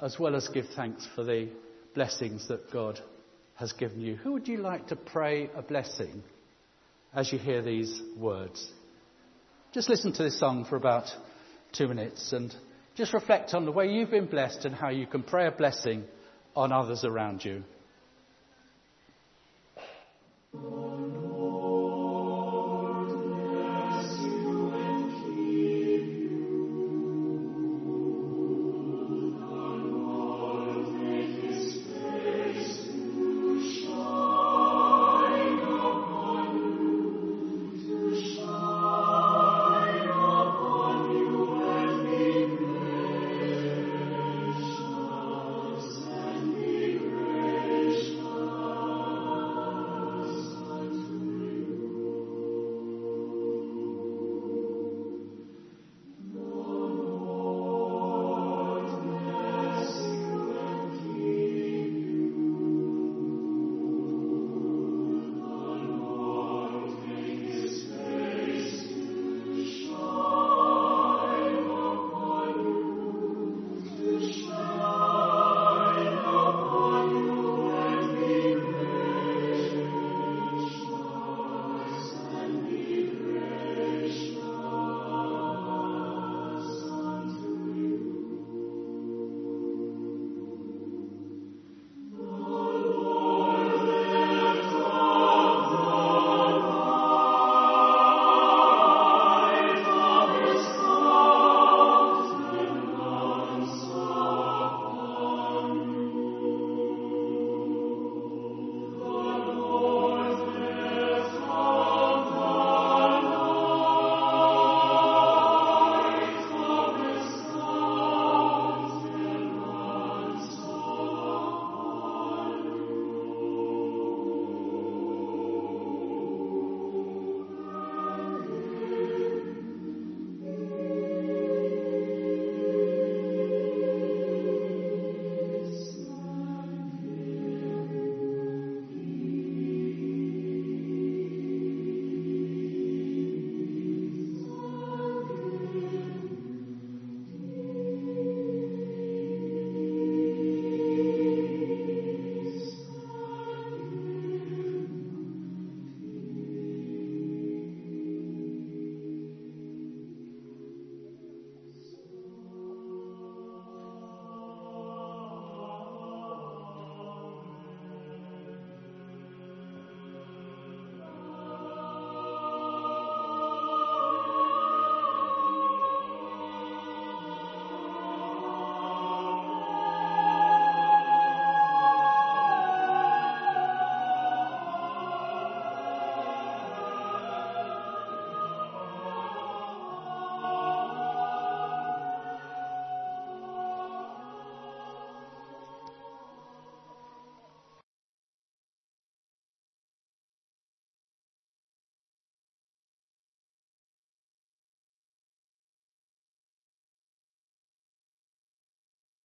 As 0.00 0.18
well 0.18 0.34
as 0.34 0.48
give 0.48 0.66
thanks 0.74 1.06
for 1.14 1.24
the 1.24 1.48
blessings 1.94 2.48
that 2.48 2.72
God 2.72 3.00
has 3.56 3.72
given 3.72 4.00
you. 4.00 4.16
Who 4.16 4.32
would 4.32 4.48
you 4.48 4.58
like 4.58 4.88
to 4.88 4.96
pray 4.96 5.50
a 5.54 5.62
blessing 5.62 6.22
as 7.14 7.32
you 7.32 7.38
hear 7.38 7.62
these 7.62 8.00
words? 8.16 8.70
Just 9.72 9.88
listen 9.88 10.12
to 10.12 10.22
this 10.22 10.38
song 10.38 10.64
for 10.64 10.76
about 10.76 11.04
two 11.72 11.88
minutes 11.88 12.32
and 12.32 12.54
just 12.96 13.12
reflect 13.12 13.54
on 13.54 13.64
the 13.64 13.72
way 13.72 13.88
you've 13.88 14.10
been 14.10 14.26
blessed 14.26 14.64
and 14.64 14.74
how 14.74 14.88
you 14.88 15.06
can 15.06 15.22
pray 15.22 15.46
a 15.46 15.50
blessing 15.50 16.04
on 16.54 16.72
others 16.72 17.04
around 17.04 17.44
you. 17.44 17.62